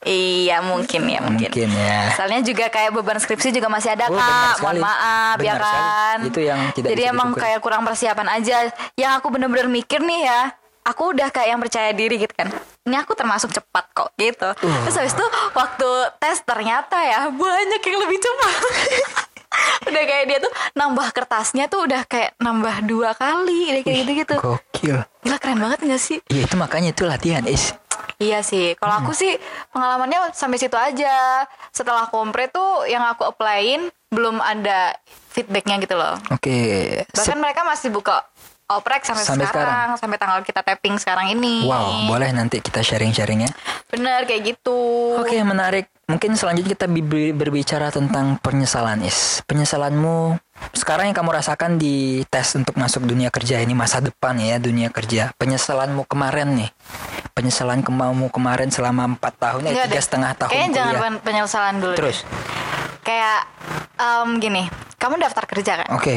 Iya 0.01 0.61
mungkin 0.61 1.01
ya 1.03 1.17
mungkin. 1.19 1.49
Mungkin 1.49 1.69
ya. 1.73 2.13
Soalnya 2.13 2.45
juga 2.45 2.69
kayak 2.69 2.93
beban 2.93 3.17
skripsi 3.17 3.49
juga 3.49 3.65
masih 3.65 3.89
ada 3.91 4.05
Oh, 4.05 4.13
kak. 4.13 4.61
Mohon 4.61 4.77
maaf 4.79 5.37
ya 5.37 5.41
Benar 5.49 5.57
sekali. 5.57 5.81
kan. 5.81 6.17
Itu 6.21 6.39
yang 6.39 6.59
tidak 6.71 6.89
Jadi 6.93 7.01
emang 7.03 7.29
kayak 7.33 7.59
kurang 7.59 7.81
persiapan 7.81 8.27
aja. 8.31 8.55
Yang 8.93 9.11
aku 9.17 9.27
bener-bener 9.27 9.65
mikir 9.65 9.99
nih 9.99 10.21
ya. 10.23 10.53
Aku 10.85 11.09
udah 11.09 11.33
kayak 11.33 11.49
yang 11.49 11.57
percaya 11.57 11.89
diri 11.89 12.21
gitu 12.21 12.29
kan. 12.31 12.53
Ini 12.85 13.01
aku 13.01 13.17
termasuk 13.17 13.49
cepat 13.49 13.89
kok 13.91 14.13
gitu. 14.15 14.45
Uh. 14.55 14.77
Terus 14.85 14.95
habis 14.95 15.17
itu 15.17 15.25
waktu 15.51 15.89
tes 16.15 16.37
ternyata 16.39 17.01
ya 17.01 17.25
banyak 17.27 17.81
yang 17.81 17.97
lebih 17.99 18.21
cepat. 18.21 18.55
udah 19.89 20.03
kayak 20.05 20.25
dia 20.29 20.37
tuh 20.41 20.53
nambah 20.75 21.07
kertasnya 21.11 21.65
tuh 21.71 21.85
udah 21.87 22.05
kayak 22.05 22.37
nambah 22.39 22.85
dua 22.85 23.13
kali 23.17 23.81
kayak 23.81 23.97
gitu-gitu. 24.05 24.35
Gokil. 24.39 24.97
Gila 25.25 25.37
keren 25.41 25.59
banget 25.61 25.79
gak 25.83 26.01
sih? 26.01 26.17
Iya 26.29 26.45
itu 26.45 26.55
makanya 26.55 26.89
itu 26.93 27.03
latihan, 27.07 27.43
Is. 27.47 27.73
Iya 28.15 28.39
sih, 28.47 28.79
kalau 28.79 29.03
aku 29.03 29.11
sih 29.11 29.35
pengalamannya 29.75 30.31
sampai 30.31 30.55
situ 30.55 30.79
aja. 30.79 31.43
Setelah 31.75 32.07
kompre 32.07 32.47
tuh 32.47 32.87
yang 32.87 33.03
aku 33.03 33.27
applyin 33.27 33.91
belum 34.07 34.39
ada 34.39 34.95
feedbacknya 35.35 35.83
gitu 35.83 35.99
loh. 35.99 36.15
Oke. 36.31 37.03
Bahkan 37.11 37.37
mereka 37.43 37.67
masih 37.67 37.91
buka 37.91 38.23
oprek 38.65 39.05
sampai, 39.05 39.21
Sampai 39.21 39.45
sekarang, 39.45 39.87
sampai 39.95 40.17
tanggal 40.17 40.39
kita 40.41 40.59
tapping 40.59 40.97
sekarang 40.97 41.29
ini. 41.29 41.63
Wow, 41.63 42.07
boleh 42.07 42.33
nanti 42.33 42.57
kita 42.57 42.81
sharing-sharing 42.81 43.45
ya. 43.45 43.51
Bener 43.87 44.25
kayak 44.25 44.41
gitu. 44.47 44.77
Oke, 45.15 45.37
menarik. 45.39 45.85
Mungkin 46.05 46.33
selanjutnya 46.33 46.73
kita 46.73 46.85
bi- 46.85 47.29
berbicara 47.31 47.89
tentang 47.89 48.37
penyesalan, 48.37 49.01
Is. 49.01 49.41
Penyesalanmu 49.45 50.37
sekarang 50.71 51.09
yang 51.09 51.17
kamu 51.17 51.33
rasakan 51.35 51.77
di 51.77 52.21
tes 52.25 52.53
untuk 52.53 52.73
masuk 52.75 53.03
dunia 53.03 53.29
kerja 53.29 53.57
ini 53.57 53.73
masa 53.73 53.99
depan 53.99 54.37
ya 54.37 54.57
dunia 54.57 54.89
kerja. 54.89 55.33
Penyesalanmu 55.35 56.05
kemarin 56.05 56.57
nih. 56.57 56.69
Penyesalan 57.33 57.81
kamu 57.81 58.29
kemarin 58.29 58.69
selama 58.69 59.05
empat 59.07 59.33
tahun, 59.35 59.61
eh 59.65 59.71
Enggak 59.73 59.87
tiga 59.87 59.93
deh. 59.93 60.03
setengah 60.03 60.31
tahun 60.35 60.51
Kayaknya 60.51 60.73
jangan 60.73 61.13
penyesalan 61.19 61.75
dulu. 61.77 61.91
deh. 61.91 61.97
Terus, 61.97 62.17
Kayak 63.01 63.39
em, 63.95 64.29
gini, 64.37 64.63
kamu 64.95 65.19
daftar 65.19 65.45
kerja 65.45 65.85
kan? 65.85 65.89
oke. 65.91 66.15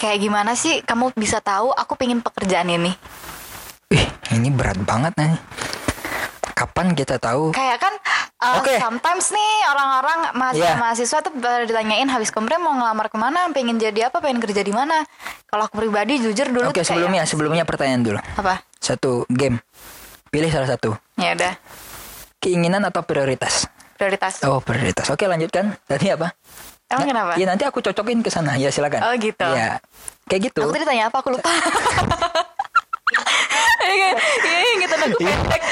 Kayak 0.00 0.18
gimana 0.18 0.56
sih 0.56 0.80
kamu 0.80 1.12
bisa 1.12 1.38
tahu 1.38 1.68
aku 1.70 1.92
pengen 1.92 2.24
pekerjaan 2.24 2.72
ini? 2.72 2.88
Ih, 3.90 4.04
ini 4.32 4.48
berat 4.48 4.80
banget 4.80 5.12
nih. 5.14 5.36
Kapan 6.56 6.92
kita 6.92 7.16
tahu? 7.16 7.52
Kayak 7.52 7.80
kan 7.80 7.94
uh, 8.38 8.60
Oke. 8.60 8.76
sometimes 8.76 9.28
nih 9.28 9.52
orang-orang 9.66 10.18
mahasiswa 10.32 10.64
Iya. 10.66 10.76
mahasiswa 10.76 11.18
tuh 11.20 11.32
pada 11.34 11.64
ditanyain 11.64 12.08
habis 12.08 12.28
kompre 12.28 12.56
mau 12.56 12.72
ngelamar 12.72 13.08
ke 13.08 13.16
mana, 13.16 13.48
pengen 13.50 13.76
jadi 13.76 14.08
apa, 14.08 14.20
pengen 14.20 14.40
kerja 14.40 14.60
di 14.60 14.72
mana. 14.72 15.04
Kalau 15.44 15.64
aku 15.64 15.76
pribadi 15.78 16.16
jujur 16.16 16.48
dulu 16.48 16.68
Oke, 16.68 16.80
tuh 16.80 16.84
kayak 16.84 16.88
sebelumnya 16.90 17.22
sebelumnya 17.24 17.64
pertanyaan 17.64 18.02
dulu. 18.02 18.20
apa? 18.36 18.64
Satu 18.76 19.24
game. 19.28 19.60
Pilih 20.28 20.48
salah 20.48 20.68
satu. 20.68 20.96
Ya 21.16 21.32
udah, 21.34 21.52
Keinginan 22.38 22.80
atau 22.82 23.04
prioritas? 23.04 23.68
prioritas. 23.96 24.40
Oh, 24.48 24.64
prioritas. 24.64 25.12
Oke, 25.12 25.28
lanjutkan. 25.28 25.76
Tadi 25.84 26.08
apa? 26.08 26.32
Emang 26.90 27.06
kenapa? 27.06 27.32
Iya, 27.38 27.46
nanti 27.46 27.62
aku 27.62 27.78
cocokin 27.78 28.20
ke 28.26 28.30
sana. 28.34 28.58
Ya, 28.58 28.74
silakan. 28.74 29.00
Oh, 29.06 29.14
gitu. 29.14 29.46
Iya. 29.46 29.78
Kayak 30.26 30.50
gitu. 30.50 30.60
Aku 30.66 30.74
tadi 30.74 30.86
tanya 30.86 31.06
apa? 31.06 31.22
Aku 31.22 31.30
lupa. 31.30 31.46
Iya, 33.90 34.86
gitu 34.86 34.94
aku 34.94 35.18
pendek. 35.18 35.62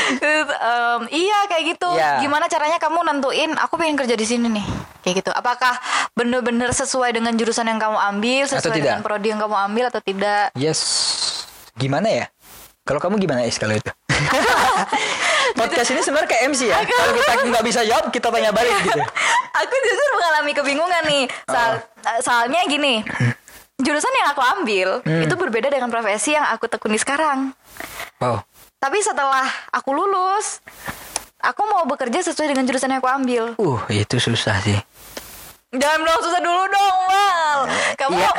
Em, 0.59 1.03
iya 1.13 1.39
kayak 1.47 1.65
gitu. 1.77 1.91
Iya. 1.95 2.19
Gimana 2.25 2.51
caranya 2.51 2.79
kamu 2.83 2.99
nentuin? 3.07 3.51
Aku 3.63 3.79
pengen 3.79 3.95
kerja 3.95 4.19
di 4.19 4.27
sini 4.27 4.51
nih. 4.51 4.67
Kayak 5.07 5.23
gitu. 5.23 5.31
Apakah 5.31 5.79
bener-bener 6.19 6.75
sesuai 6.75 7.15
dengan 7.15 7.37
jurusan 7.39 7.69
yang 7.69 7.79
kamu 7.79 7.95
ambil, 7.95 8.43
sesuai 8.51 8.75
tidak? 8.75 8.99
dengan 8.99 9.03
prodi 9.07 9.29
yang 9.31 9.41
kamu 9.41 9.57
ambil 9.71 9.85
atau 9.93 10.03
tidak? 10.03 10.51
Yes. 10.59 10.81
Gimana 11.79 12.11
ya? 12.11 12.27
Kalau 12.89 12.97
kamu 12.99 13.21
gimana 13.21 13.45
Is 13.45 13.61
kalau 13.61 13.77
itu? 13.77 13.93
Podcast 15.61 15.93
ini 15.93 16.01
sebenarnya 16.01 16.29
kayak 16.29 16.43
MC 16.49 16.73
ya. 16.73 16.81
Kalau 16.81 17.13
kita 17.13 17.33
nggak 17.45 17.65
bisa 17.65 17.81
jawab, 17.85 18.09
kita 18.09 18.33
tanya 18.33 18.49
balik 18.49 18.73
gitu. 18.81 18.97
aku 19.53 19.75
jujur 19.77 20.09
mengalami 20.17 20.53
kebingungan 20.57 21.03
nih. 21.05 21.25
Soal, 21.45 21.73
Oh. 21.99 22.21
Soalnya 22.25 22.65
gini, 22.65 23.05
jurusan 23.85 24.13
yang 24.17 24.29
aku 24.33 24.41
ambil 24.41 24.89
Hmm. 25.05 25.21
itu 25.21 25.35
berbeda 25.37 25.69
dengan 25.69 25.93
profesi 25.93 26.33
yang 26.33 26.49
aku 26.49 26.65
tekuni 26.65 26.97
sekarang. 26.97 27.53
Wow. 28.17 28.41
Tapi 28.81 29.05
setelah 29.05 29.45
aku 29.69 29.93
lulus, 29.93 30.65
aku 31.43 31.63
mau 31.69 31.85
bekerja 31.85 32.25
sesuai 32.25 32.57
dengan 32.57 32.65
jurusan 32.65 32.89
yang 32.89 33.05
aku 33.05 33.11
ambil. 33.11 33.43
Uh, 33.61 33.83
itu 33.91 34.17
susah 34.17 34.57
sih. 34.65 34.79
Jangan 35.69 36.01
bilang 36.01 36.21
susah 36.25 36.41
dulu 36.41 36.65
dong, 36.65 36.97
Mal. 37.05 37.61
Kamu 38.01 38.17
Iya. 38.17 38.31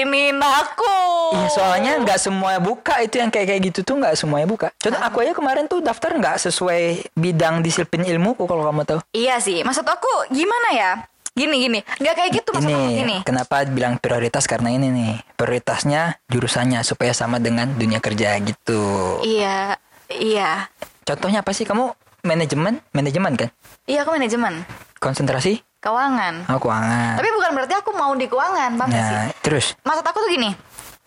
ini 0.00 0.32
aku. 0.32 0.96
Iya, 1.36 1.48
soalnya 1.52 1.92
nggak 2.00 2.16
semua 2.16 2.56
buka 2.56 3.04
itu 3.04 3.20
yang 3.20 3.28
kayak 3.28 3.52
kayak 3.52 3.62
gitu 3.68 3.84
tuh 3.84 4.00
nggak 4.00 4.16
semuanya 4.16 4.48
buka. 4.48 4.72
Contoh 4.80 4.96
Ah. 4.96 5.12
aku 5.12 5.20
aja 5.20 5.36
kemarin 5.36 5.68
tuh 5.68 5.84
daftar 5.84 6.16
nggak 6.16 6.40
sesuai 6.40 7.12
bidang 7.12 7.60
disiplin 7.60 8.08
ilmuku 8.08 8.48
kalau 8.48 8.64
kamu 8.64 8.88
tahu. 8.88 9.00
Iya 9.12 9.36
sih, 9.38 9.60
maksud 9.60 9.84
aku 9.84 10.08
gimana 10.32 10.72
ya? 10.72 10.90
Gini 11.30 11.62
gini, 11.62 11.78
nggak 12.00 12.14
kayak 12.16 12.30
gitu 12.34 12.48
maksud 12.50 12.68
aku 12.68 12.90
gini. 12.90 13.16
kenapa 13.22 13.62
bilang 13.68 14.00
prioritas 14.00 14.48
karena 14.48 14.72
ini 14.72 14.88
nih 14.90 15.12
prioritasnya 15.36 16.18
jurusannya 16.26 16.80
supaya 16.80 17.12
sama 17.12 17.38
dengan 17.38 17.70
dunia 17.70 18.00
kerja 18.00 18.34
gitu. 18.40 18.80
Iya, 19.20 19.76
iya. 20.10 20.66
Contohnya 21.04 21.44
apa 21.44 21.52
sih 21.52 21.62
kamu 21.62 21.92
manajemen, 22.24 22.80
manajemen 22.90 23.36
kan? 23.36 23.48
Iya 23.84 24.02
aku 24.02 24.10
manajemen 24.10 24.64
Konsentrasi? 24.98 25.69
Keuangan. 25.80 26.34
Oh, 26.52 26.60
keuangan. 26.60 27.16
Tapi 27.16 27.28
bukan 27.32 27.50
berarti 27.56 27.74
aku 27.74 27.90
mau 27.96 28.12
di 28.14 28.26
keuangan, 28.28 28.70
paham 28.76 28.88
nggak 28.88 29.04
sih? 29.04 29.16
Nah, 29.16 29.28
terus? 29.40 29.66
Maksud 29.82 30.04
aku 30.04 30.18
tuh 30.20 30.30
gini. 30.30 30.50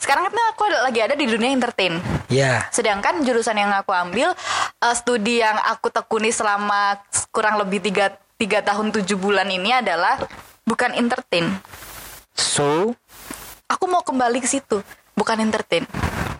Sekarang 0.01 0.27
kan 0.27 0.35
aku 0.51 0.67
lagi 0.67 0.99
ada 0.99 1.15
di 1.15 1.23
dunia 1.23 1.53
entertain. 1.53 2.01
Ya. 2.27 2.67
Sedangkan 2.73 3.23
jurusan 3.23 3.55
yang 3.55 3.71
aku 3.71 3.95
ambil 3.95 4.35
eh, 4.81 4.95
studi 4.97 5.39
yang 5.39 5.55
aku 5.63 5.87
tekuni 5.87 6.33
selama 6.33 6.99
kurang 7.31 7.55
lebih 7.55 7.79
tiga, 7.79 8.11
tiga 8.35 8.59
tahun 8.59 8.91
tujuh 8.91 9.15
bulan 9.15 9.47
ini 9.47 9.71
adalah 9.71 10.19
bukan 10.67 10.91
entertain. 10.97 11.47
So, 12.33 12.97
Aku 13.71 13.89
mau 13.89 14.05
kembali 14.05 14.37
ke 14.37 14.45
situ, 14.45 14.85
bukan 15.17 15.39
entertain. 15.41 15.87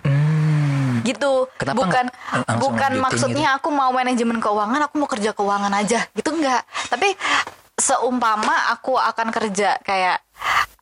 hmm, 0.05 1.01
Gitu. 1.01 1.49
Kenapa 1.57 1.77
bukan 1.81 2.05
langsung 2.13 2.59
bukan 2.61 2.91
maksudnya 3.01 3.49
aku 3.57 3.73
mau 3.73 3.89
manajemen 3.89 4.37
keuangan, 4.37 4.85
aku 4.85 4.95
mau 5.01 5.09
kerja 5.09 5.33
keuangan 5.33 5.73
aja. 5.73 6.05
Gitu 6.13 6.29
enggak. 6.29 6.61
Tapi 6.93 7.17
seumpama 7.73 8.71
aku 8.71 8.95
akan 8.95 9.27
kerja 9.29 9.81
kayak 9.81 10.21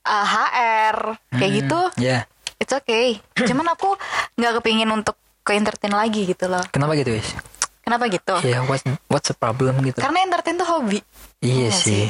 eh, 0.01 0.25
HR 0.27 0.97
kayak 1.31 1.51
gitu, 1.63 1.79
ya. 1.97 2.27
it's 2.57 2.71
okay. 2.71 3.17
Cuman 3.33 3.71
aku 3.71 3.95
nggak 4.35 4.59
kepingin 4.59 4.89
untuk 4.89 5.15
ke 5.41 5.55
entertain 5.55 5.91
lagi 5.91 6.25
gitu 6.25 6.45
loh. 6.45 6.61
Kenapa 6.69 6.93
gitu, 6.93 7.11
Wis? 7.11 7.33
Kenapa 7.81 8.05
gitu? 8.07 8.37
Ya, 8.45 8.61
what's, 8.63 8.85
what's 9.09 9.27
the 9.27 9.35
problem 9.35 9.81
gitu? 9.81 9.97
Karena 9.97 10.21
entertain 10.21 10.53
tuh 10.53 10.69
hobi. 10.69 11.01
Iya 11.41 11.67
Iya 11.67 11.69
sih. 11.73 12.03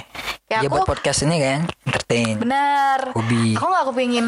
Kayak 0.46 0.62
Ya 0.62 0.68
aku 0.68 0.76
buat 0.76 0.84
podcast 0.84 1.24
ini 1.24 1.40
kan, 1.40 1.60
entertain. 1.88 2.36
bener. 2.36 3.00
Hobi. 3.16 3.56
Aku 3.56 3.66
nggak 3.66 3.86
kepingin 3.88 4.28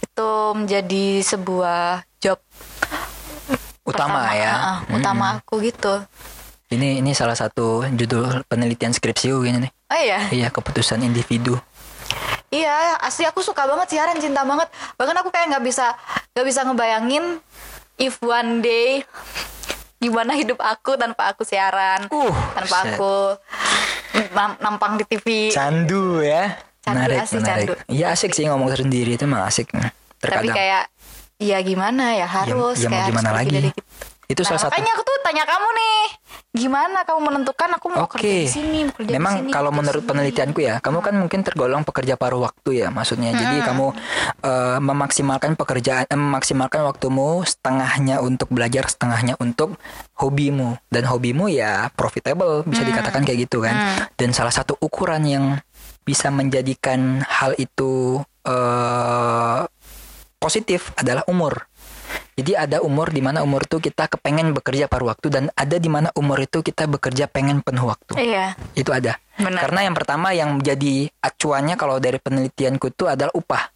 itu 0.00 0.30
menjadi 0.54 1.06
sebuah 1.20 1.82
job 2.22 2.38
Utama 3.82 4.22
pertama, 4.22 4.38
ya. 4.38 4.52
uh, 4.54 4.62
uh, 4.62 4.78
utama 4.94 5.24
aku 5.42 5.58
gitu. 5.60 5.94
Ini 6.70 7.02
ini 7.02 7.10
salah 7.10 7.34
satu 7.34 7.82
judul 7.88 8.46
penelitian 8.46 8.94
skripsi 8.94 9.26
gue 9.28 9.42
ini 9.44 9.58
nih. 9.60 9.72
Oh 9.90 9.98
iya, 9.98 10.18
Iya, 10.30 10.48
keputusan 10.48 11.02
individu. 11.02 11.58
iya 12.48 12.98
asli 12.98 13.22
aku 13.22 13.38
suka 13.40 13.62
banget 13.62 13.90
siaran, 13.90 14.18
cinta 14.18 14.42
banget. 14.42 14.66
Bahkan 14.94 15.16
aku 15.16 15.30
kayak 15.30 15.50
nggak 15.50 15.64
bisa 15.64 15.94
nggak 16.30 16.46
bisa 16.46 16.60
ngebayangin 16.62 17.38
if 17.96 18.18
one 18.20 18.58
day 18.58 19.02
gimana 19.96 20.32
hidup 20.32 20.58
aku 20.58 20.94
tanpa 20.94 21.28
aku 21.28 21.42
siaran, 21.42 22.06
Uh, 22.08 22.30
tanpa 22.52 22.76
set. 22.80 22.94
aku 22.94 23.14
nam- 24.30 24.58
nampang 24.58 24.94
di 24.94 25.04
TV. 25.04 25.50
Candu 25.50 26.18
ya. 26.20 26.54
Candu, 26.80 26.96
menarik, 27.02 27.18
asli 27.20 27.36
menarik. 27.36 27.66
candu. 27.66 27.74
Iya 27.88 28.06
asik 28.10 28.30
sih 28.32 28.46
ngomong 28.46 28.70
sendiri 28.72 29.14
itu 29.14 29.26
mah 29.26 29.44
asik. 29.44 29.70
Tapi 29.70 29.90
Terkadang. 30.18 30.54
kayak 30.54 30.82
ya 31.36 31.58
gimana 31.60 32.14
ya 32.14 32.26
harus 32.26 32.78
ya 32.78 32.86
mau 32.86 32.94
kayak 32.94 33.04
harus 33.04 33.10
gimana 33.12 33.28
pergi 33.28 33.38
lagi. 33.40 33.50
dari 33.52 33.70
kita. 33.70 33.89
Itu 34.30 34.40
Nah, 34.40 34.54
salah 34.54 34.60
satu. 34.62 34.70
makanya 34.70 34.92
aku 34.94 35.02
tuh 35.02 35.16
tanya 35.20 35.42
kamu 35.42 35.68
nih, 35.74 35.98
gimana 36.52 36.98
kamu 37.02 37.20
menentukan 37.20 37.70
aku 37.74 37.86
mau 37.90 38.06
kerja 38.06 38.22
Oke. 38.22 38.46
di 38.46 38.50
sini, 38.50 38.78
mau 38.86 38.94
kerja 38.94 39.08
di 39.10 39.14
Memang 39.18 39.34
sini, 39.36 39.50
kalau 39.50 39.70
kerja 39.70 39.78
menurut 39.82 39.98
di 39.98 40.06
sini. 40.06 40.10
penelitianku 40.14 40.60
ya, 40.62 40.74
kamu 40.78 40.98
kan 41.02 41.14
mungkin 41.18 41.40
tergolong 41.42 41.82
pekerja 41.82 42.14
paruh 42.14 42.38
waktu 42.40 42.70
ya, 42.78 42.88
maksudnya. 42.88 43.34
Jadi 43.34 43.56
kamu 43.60 43.86
eh, 44.40 44.78
memaksimalkan 44.78 45.52
pekerjaan, 45.54 46.06
eh, 46.06 46.14
memaksimalkan 46.16 46.86
waktumu 46.86 47.42
setengahnya 47.42 48.22
untuk 48.22 48.48
belajar, 48.48 48.86
setengahnya 48.86 49.34
untuk 49.36 49.74
hobimu. 50.14 50.78
Dan 50.86 51.10
hobimu 51.10 51.50
ya 51.50 51.90
profitable, 51.92 52.62
bisa 52.64 52.86
dikatakan 52.86 53.26
kayak 53.26 53.50
gitu 53.50 53.60
kan. 53.60 54.06
Dan 54.14 54.30
salah 54.30 54.54
satu 54.54 54.78
ukuran 54.78 55.26
yang 55.26 55.44
bisa 56.00 56.30
menjadikan 56.30 57.20
hal 57.22 57.58
itu 57.58 58.22
eh 58.42 59.60
positif 60.40 60.96
adalah 60.96 61.20
umur. 61.28 61.68
Jadi 62.40 62.56
ada 62.56 62.80
umur 62.80 63.12
di 63.12 63.20
mana 63.20 63.44
umur 63.44 63.68
itu 63.68 63.76
kita 63.76 64.08
kepengen 64.08 64.56
bekerja 64.56 64.88
paruh 64.88 65.12
waktu 65.12 65.28
dan 65.28 65.44
ada 65.52 65.76
di 65.76 65.92
mana 65.92 66.08
umur 66.16 66.40
itu 66.40 66.64
kita 66.64 66.88
bekerja 66.88 67.28
pengen 67.28 67.60
penuh 67.60 67.84
waktu. 67.84 68.16
Iya, 68.16 68.56
Itu 68.72 68.96
ada. 68.96 69.20
Benar. 69.36 69.68
Karena 69.68 69.80
yang 69.84 69.92
pertama 69.92 70.32
yang 70.32 70.56
jadi 70.56 71.12
acuannya 71.20 71.76
kalau 71.76 72.00
dari 72.00 72.16
penelitianku 72.16 72.96
itu 72.96 73.04
adalah 73.04 73.28
upah. 73.36 73.68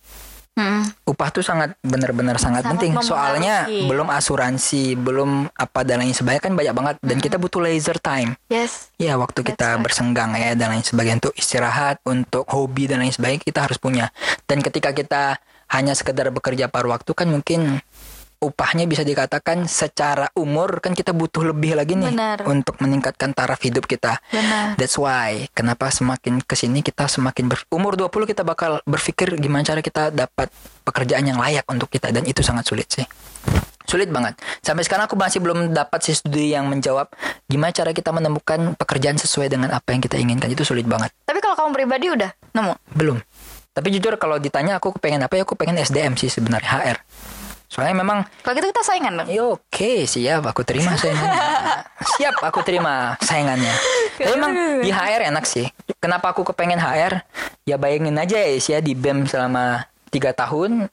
Mm. 0.55 0.87
Upah 1.11 1.29
tuh 1.35 1.43
sangat 1.43 1.75
benar-benar 1.83 2.39
sangat, 2.39 2.63
Sangat 2.63 2.79
penting. 2.79 2.93
mempengaruhi. 2.95 3.11
Soalnya 3.11 3.57
belum 3.67 4.07
asuransi, 4.07 4.95
belum 4.95 5.51
apa 5.51 5.83
dan 5.83 5.99
lain 5.99 6.15
sebagainya 6.15 6.47
kan 6.47 6.55
banyak 6.55 6.75
banget 6.79 6.95
dan 7.03 7.19
kita 7.19 7.37
butuh 7.43 7.59
leisure 7.59 7.99
time. 7.99 8.39
yes, 8.47 8.95
Ya 8.97 9.19
waktu 9.19 9.43
That's 9.43 9.51
kita 9.51 9.69
right. 9.77 9.83
bersenggang 9.83 10.31
ya 10.39 10.55
dan 10.55 10.79
lain 10.79 10.87
sebagainya 10.87 11.27
untuk 11.27 11.35
istirahat, 11.35 11.99
untuk 12.07 12.47
hobi 12.49 12.87
dan 12.87 13.03
lain 13.03 13.11
sebagainya 13.11 13.43
kita 13.43 13.67
harus 13.67 13.83
punya. 13.83 14.15
Dan 14.47 14.63
ketika 14.63 14.95
kita 14.95 15.43
hanya 15.75 15.91
sekedar 15.99 16.31
bekerja 16.31 16.71
paruh 16.71 16.95
waktu 16.95 17.11
kan 17.19 17.27
mungkin 17.27 17.83
upahnya 18.45 18.85
bisa 18.85 19.01
dikatakan 19.03 19.65
secara 19.65 20.29
umur 20.37 20.85
kan 20.85 20.93
kita 20.93 21.17
butuh 21.17 21.51
lebih 21.51 21.75
lagi 21.75 21.97
nih 21.97 22.13
Benar. 22.13 22.39
untuk 22.45 22.77
meningkatkan 22.85 23.33
taraf 23.33 23.59
hidup 23.65 23.89
kita. 23.89 24.21
benar. 24.29 24.77
That's 24.77 25.01
why 25.01 25.49
kenapa 25.57 25.89
semakin 25.89 26.45
ke 26.45 26.55
sini 26.55 26.85
kita 26.85 27.09
semakin 27.09 27.49
ber, 27.49 27.59
umur 27.73 27.97
20 27.97 28.29
kita 28.29 28.45
bakal 28.45 28.85
berpikir 28.85 29.35
gimana 29.41 29.65
cara 29.65 29.81
kita 29.81 30.13
dapat 30.13 30.53
pekerjaan 30.85 31.25
yang 31.25 31.41
layak 31.41 31.65
untuk 31.67 31.89
kita 31.89 32.13
dan 32.13 32.29
itu 32.29 32.45
sangat 32.45 32.69
sulit 32.69 32.87
sih. 32.93 33.09
Sulit 33.85 34.09
banget. 34.09 34.41
Sampai 34.65 34.81
sekarang 34.85 35.05
aku 35.05 35.17
masih 35.17 35.45
belum 35.45 35.77
dapat 35.77 36.01
sih 36.01 36.17
studi 36.17 36.57
yang 36.57 36.69
menjawab 36.69 37.13
gimana 37.45 37.69
cara 37.73 37.93
kita 37.93 38.17
menemukan 38.17 38.73
pekerjaan 38.81 39.21
sesuai 39.21 39.53
dengan 39.53 39.77
apa 39.77 39.93
yang 39.93 40.01
kita 40.01 40.17
inginkan. 40.17 40.49
Itu 40.49 40.65
sulit 40.65 40.89
banget. 40.89 41.13
Tapi 41.29 41.39
kalau 41.45 41.53
kamu 41.53 41.71
pribadi 41.77 42.09
udah 42.09 42.31
nemu? 42.57 42.73
Belum. 42.97 43.19
Tapi 43.75 43.91
jujur 43.91 44.15
kalau 44.17 44.39
ditanya 44.39 44.79
aku 44.79 44.95
pengen 44.97 45.27
apa 45.27 45.35
ya 45.35 45.43
aku 45.43 45.59
pengen 45.59 45.77
SDM 45.77 46.15
sih 46.17 46.31
sebenarnya 46.33 46.71
HR. 46.81 46.99
Soalnya 47.75 48.07
memang 48.07 48.23
Kalau 48.47 48.55
gitu 48.55 48.71
kita 48.71 48.87
saingan 48.87 49.19
dong. 49.19 49.27
Ya 49.27 49.43
oke 49.43 50.07
siap 50.07 50.47
aku 50.47 50.63
terima 50.63 50.95
sayangannya 51.01 51.43
Siap 52.15 52.37
aku 52.39 52.61
terima 52.63 53.19
sayangannya 53.19 53.75
Tapi 54.15 54.31
emang 54.31 54.53
di 54.79 54.95
HR 54.95 55.35
enak 55.35 55.43
sih 55.43 55.67
Kenapa 55.99 56.31
aku 56.31 56.47
kepengen 56.47 56.79
HR 56.79 57.27
Ya 57.67 57.75
bayangin 57.75 58.15
aja 58.15 58.39
ya 58.39 58.55
Is, 58.55 58.71
ya 58.71 58.79
di 58.79 58.95
BEM 58.95 59.27
selama 59.27 59.91
tiga 60.15 60.31
tahun 60.31 60.87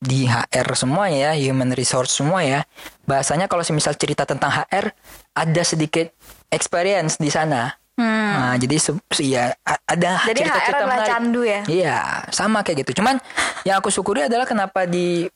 Di 0.00 0.24
HR 0.24 0.72
semua 0.72 1.12
ya 1.12 1.36
Human 1.36 1.76
resource 1.76 2.16
semua 2.16 2.40
ya 2.40 2.64
Bahasanya 3.04 3.44
kalau 3.44 3.60
semisal 3.60 3.92
cerita 3.92 4.24
tentang 4.24 4.48
HR 4.48 4.96
Ada 5.36 5.62
sedikit 5.68 6.08
experience 6.48 7.20
di 7.20 7.28
sana 7.28 7.76
Nah, 8.00 8.56
jadi 8.56 8.80
ya 9.20 9.52
ada 9.84 10.10
Hmm. 10.16 10.32
Jadi 10.32 10.40
cerita-cerita 10.40 10.80
HR 10.80 10.88
menarik. 10.88 11.10
candu 11.12 11.42
ya? 11.44 11.60
Iya, 11.68 11.98
sama 12.32 12.64
kayak 12.64 12.88
gitu. 12.88 13.04
Cuman 13.04 13.20
yang 13.68 13.76
aku 13.76 13.92
syukuri 13.92 14.24
adalah 14.24 14.48
kenapa 14.48 14.88
di 14.88 15.28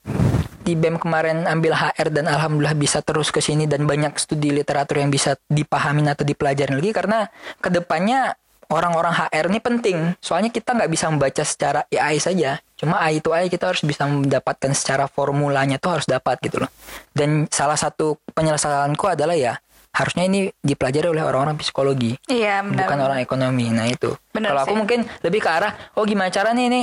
di 0.64 0.72
BEM 0.72 0.96
kemarin 0.96 1.44
ambil 1.44 1.77
HR 1.77 2.09
dan 2.09 2.24
alhamdulillah 2.24 2.72
bisa 2.72 3.05
terus 3.05 3.29
ke 3.29 3.44
sini 3.44 3.68
dan 3.68 3.85
banyak 3.85 4.16
studi 4.16 4.48
literatur 4.48 4.96
yang 4.96 5.12
bisa 5.12 5.37
dipahamin 5.46 6.09
atau 6.09 6.24
dipelajarin 6.24 6.81
lagi 6.81 6.96
karena 6.96 7.29
ke 7.61 7.68
depannya 7.68 8.33
orang-orang 8.72 9.12
HR 9.12 9.53
ini 9.53 9.61
penting. 9.61 9.96
Soalnya 10.24 10.48
kita 10.48 10.72
nggak 10.72 10.88
bisa 10.88 11.12
membaca 11.12 11.44
secara 11.44 11.85
AI 11.92 12.16
saja. 12.16 12.57
Cuma 12.81 12.96
AI 12.96 13.20
itu 13.20 13.29
AI 13.29 13.53
kita 13.53 13.68
harus 13.77 13.85
bisa 13.85 14.09
mendapatkan 14.09 14.72
secara 14.72 15.05
formulanya 15.05 15.77
tuh 15.77 16.00
harus 16.00 16.09
dapat 16.09 16.40
gitu 16.40 16.64
loh. 16.64 16.70
Dan 17.12 17.44
salah 17.53 17.77
satu 17.77 18.16
penyelesaianku 18.33 19.05
adalah 19.05 19.37
ya 19.37 19.61
harusnya 19.94 20.27
ini 20.27 20.50
dipelajari 20.59 21.07
oleh 21.07 21.22
orang-orang 21.22 21.55
psikologi 21.55 22.18
Iya, 22.27 22.66
benar. 22.66 22.88
bukan 22.88 22.98
orang 23.05 23.18
ekonomi. 23.22 23.68
Nah 23.70 23.87
itu. 23.87 24.11
Benar 24.33 24.50
Kalau 24.57 24.62
aku 24.66 24.74
mungkin 24.74 25.00
lebih 25.22 25.44
ke 25.44 25.50
arah, 25.53 25.70
oh 25.94 26.03
gimana 26.09 26.33
cara 26.33 26.50
nih 26.50 26.66
ini 26.72 26.81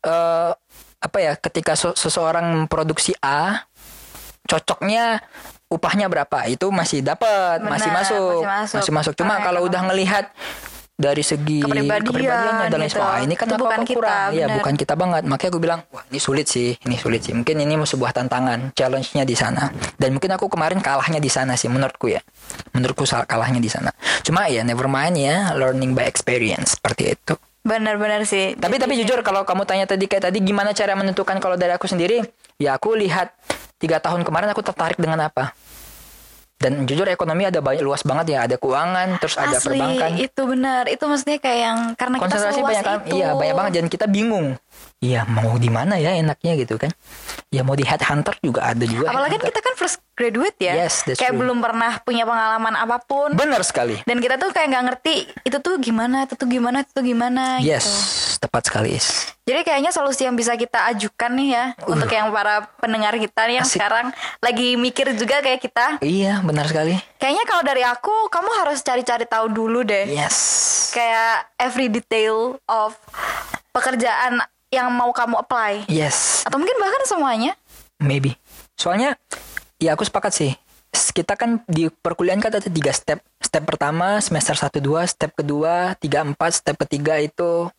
eh 0.00 0.50
apa 1.00 1.18
ya? 1.18 1.32
Ketika 1.34 1.72
so- 1.74 1.96
seseorang 1.96 2.44
memproduksi 2.64 3.16
A, 3.18 3.64
cocoknya 4.44 5.20
upahnya 5.66 6.06
berapa? 6.06 6.46
Itu 6.46 6.68
masih 6.68 7.00
dapat, 7.00 7.62
Benar, 7.64 7.70
masih 7.72 7.90
masuk, 7.90 8.40
masih 8.44 8.92
masuk. 8.92 9.12
Cuma 9.16 9.38
Ah, 9.38 9.44
kalau 9.44 9.64
udah 9.64 9.86
ngelihat 9.88 10.28
dari 11.00 11.24
segi 11.24 11.64
Kepribadian 11.64 12.04
kepribadiannya 12.04 12.68
dan 12.68 12.76
lain 12.76 12.84
gitu. 12.84 13.00
sebagainya, 13.00 13.24
ini 13.24 13.34
kan 13.40 13.46
Itu 13.48 13.54
apa 13.56 13.62
bukan 13.64 13.80
kita, 13.88 13.96
kurang, 13.96 14.30
ya 14.36 14.44
benar. 14.44 14.56
bukan 14.60 14.74
kita 14.76 14.94
banget. 15.00 15.22
Makanya 15.24 15.50
aku 15.56 15.60
bilang, 15.64 15.80
wah 15.88 16.04
ini 16.12 16.20
sulit 16.20 16.44
sih, 16.44 16.76
ini 16.84 16.96
sulit 17.00 17.24
sih. 17.24 17.32
Mungkin 17.32 17.56
ini 17.56 17.72
sebuah 17.80 18.12
tantangan, 18.12 18.76
challenge-nya 18.76 19.24
di 19.24 19.32
sana. 19.32 19.72
Dan 19.96 20.12
mungkin 20.12 20.28
aku 20.36 20.52
kemarin 20.52 20.84
kalahnya 20.84 21.16
di 21.16 21.32
sana 21.32 21.56
sih, 21.56 21.72
menurutku 21.72 22.12
ya. 22.12 22.20
Menurutku 22.76 23.08
salah 23.08 23.24
kalahnya 23.24 23.64
di 23.64 23.72
sana. 23.72 23.88
Cuma 24.20 24.52
ya 24.52 24.60
never 24.60 24.92
mind 24.92 25.16
ya, 25.16 25.56
learning 25.56 25.96
by 25.96 26.04
experience 26.04 26.76
seperti 26.76 27.16
itu. 27.16 27.32
Benar-benar 27.60 28.24
sih. 28.24 28.56
Tapi 28.56 28.80
tapi 28.80 28.96
jujur 28.96 29.20
kalau 29.20 29.44
kamu 29.44 29.68
tanya 29.68 29.84
tadi 29.84 30.08
kayak 30.08 30.32
tadi 30.32 30.40
gimana 30.40 30.72
cara 30.72 30.96
menentukan 30.96 31.36
kalau 31.38 31.60
dari 31.60 31.76
aku 31.76 31.84
sendiri, 31.84 32.24
ya 32.56 32.80
aku 32.80 32.96
lihat 32.96 33.36
tiga 33.76 34.00
tahun 34.00 34.24
kemarin 34.24 34.48
aku 34.52 34.64
tertarik 34.64 34.96
dengan 34.96 35.28
apa. 35.28 35.52
Dan 36.60 36.84
jujur 36.84 37.08
ekonomi 37.08 37.48
ada 37.48 37.64
banyak 37.64 37.80
luas 37.80 38.04
banget 38.04 38.36
ya, 38.36 38.44
ada 38.44 38.60
keuangan, 38.60 39.16
terus 39.16 39.40
ada 39.40 39.56
Asli, 39.56 39.80
perbankan. 39.80 40.12
itu 40.20 40.42
benar. 40.44 40.84
Itu 40.92 41.08
maksudnya 41.08 41.40
kayak 41.40 41.58
yang 41.64 41.78
karena 41.96 42.16
kita 42.20 42.24
konsentrasi 42.28 42.60
seluas 42.60 42.68
banyak 42.68 42.84
kan 42.84 42.98
itu. 43.00 43.16
iya 43.16 43.28
banyak 43.32 43.56
banget 43.56 43.72
dan 43.80 43.86
kita 43.88 44.06
bingung 44.06 44.46
iya 45.00 45.24
mau 45.24 45.56
di 45.56 45.72
mana 45.72 45.96
ya 45.96 46.12
enaknya 46.12 46.60
gitu 46.60 46.76
kan 46.76 46.92
ya 47.48 47.64
mau 47.64 47.72
di 47.72 47.88
headhunter 47.88 48.36
juga 48.44 48.76
ada 48.76 48.84
juga 48.84 49.08
Apalagi 49.08 49.40
kan 49.40 49.48
kita 49.48 49.60
kan 49.64 49.74
first 49.80 50.04
graduate 50.12 50.60
ya. 50.60 50.84
Yes, 50.84 51.00
that's 51.08 51.16
kayak 51.16 51.32
true. 51.32 51.40
belum 51.40 51.64
pernah 51.64 51.96
punya 52.04 52.28
pengalaman 52.28 52.76
apa 52.76 53.00
pun. 53.00 53.32
benar 53.32 53.64
sekali 53.64 54.04
Dan 54.04 54.20
kita 54.20 54.36
tuh 54.36 54.52
kayak 54.52 54.68
nggak 54.68 54.84
ngerti 54.92 55.16
itu 55.48 55.56
tuh 55.64 55.80
gimana, 55.80 56.28
itu 56.28 56.36
tuh 56.36 56.44
gimana, 56.44 56.84
itu 56.84 56.92
tuh 56.92 57.04
gimana 57.04 57.64
yes 57.64 57.88
gitu. 57.88 58.29
Tepat 58.40 58.72
sekali 58.72 58.96
Is. 58.96 59.28
Jadi 59.44 59.60
kayaknya 59.62 59.92
solusi 59.92 60.24
yang 60.24 60.32
bisa 60.32 60.56
kita 60.56 60.88
ajukan 60.96 61.30
nih 61.36 61.48
ya 61.52 61.64
untuk 61.84 62.08
yang 62.08 62.32
para 62.32 62.64
pendengar 62.80 63.12
kita 63.20 63.44
nih 63.46 63.60
yang 63.60 63.66
Uh. 63.66 63.70
Asik. 63.70 63.76
sekarang 63.76 64.06
lagi 64.40 64.68
mikir 64.80 65.12
juga 65.14 65.44
kayak 65.44 65.60
kita. 65.60 65.86
Iya 66.00 66.40
benar 66.40 66.64
sekali. 66.66 66.96
Kayaknya 67.20 67.44
kalau 67.44 67.62
dari 67.62 67.84
aku 67.84 68.32
kamu 68.32 68.50
harus 68.64 68.80
cari-cari 68.80 69.28
tahu 69.28 69.52
dulu 69.52 69.84
deh. 69.84 70.08
Yes. 70.08 70.36
Kayak 70.96 71.52
every 71.60 71.92
detail 71.92 72.56
of 72.64 72.96
pekerjaan 73.76 74.40
yang 74.72 74.88
mau 74.90 75.12
kamu 75.12 75.36
apply. 75.44 75.84
Yes. 75.90 76.42
Atau 76.48 76.56
mungkin 76.56 76.78
bahkan 76.80 77.02
semuanya. 77.04 77.52
Maybe. 78.00 78.40
Soalnya 78.78 79.20
ya 79.76 79.92
aku 79.92 80.08
sepakat 80.08 80.32
sih. 80.32 80.52
Kita 80.90 81.38
kan 81.38 81.62
di 81.70 81.86
perkuliahan 81.86 82.42
kan 82.42 82.50
ada 82.50 82.66
tiga 82.66 82.90
step. 82.90 83.22
Step 83.38 83.62
pertama 83.66 84.18
semester 84.18 84.54
1 84.58 84.78
2, 84.82 85.06
step 85.06 85.30
kedua 85.38 85.94
3 85.98 86.34
4, 86.34 86.34
step 86.50 86.76
ketiga 86.86 87.18
itu 87.18 87.70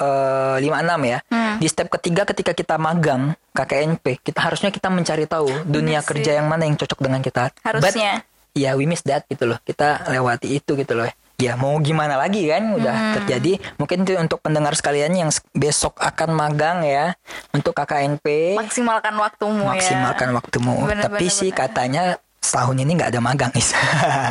eh 0.00 0.56
5 0.58 0.64
6 0.64 1.00
ya. 1.04 1.18
Hmm. 1.26 1.56
Di 1.56 1.66
step 1.66 1.88
ketiga 1.90 2.24
ketika 2.24 2.50
kita 2.50 2.74
magang 2.76 3.36
KKNP, 3.52 4.22
kita 4.22 4.40
harusnya 4.40 4.68
kita 4.68 4.88
mencari 4.88 5.24
tahu 5.24 5.46
dunia 5.62 5.98
Bener 5.98 6.02
sih. 6.02 6.08
kerja 6.10 6.30
yang 6.34 6.46
mana 6.46 6.64
yang 6.64 6.74
cocok 6.74 6.98
dengan 6.98 7.20
kita. 7.20 7.52
Harusnya. 7.60 8.20
But, 8.20 8.28
ya 8.52 8.74
we 8.74 8.84
miss 8.84 9.04
that 9.04 9.24
gitu 9.26 9.44
loh. 9.44 9.60
Kita 9.60 10.08
lewati 10.08 10.50
itu 10.52 10.72
gitu 10.74 10.94
loh. 10.94 11.04
Ya 11.36 11.56
mau 11.56 11.72
gimana 11.78 12.16
lagi 12.16 12.44
kan 12.44 12.74
udah 12.74 12.92
Hmm. 12.92 13.14
terjadi. 13.16 13.56
Mungkin 13.76 14.04
itu 14.04 14.12
untuk 14.14 14.40
pendengar 14.40 14.72
sekalian 14.72 15.12
yang 15.14 15.28
besok 15.52 15.96
akan 15.96 16.32
magang 16.32 16.80
ya 16.82 17.16
untuk 17.50 17.72
KKNP 17.72 18.56
Maksimalkan 18.56 19.14
waktumu 19.14 19.64
ya. 19.66 19.72
maksimalkan 19.72 20.28
waktumu. 20.30 20.84
Bener, 20.84 21.06
Tapi 21.06 21.24
bener, 21.24 21.32
sih 21.32 21.48
bener. 21.48 21.60
katanya 21.62 22.02
setahun 22.40 22.72
ini 22.74 22.92
nggak 22.92 23.10
ada 23.10 23.20
magang 23.20 23.52
is. 23.54 23.72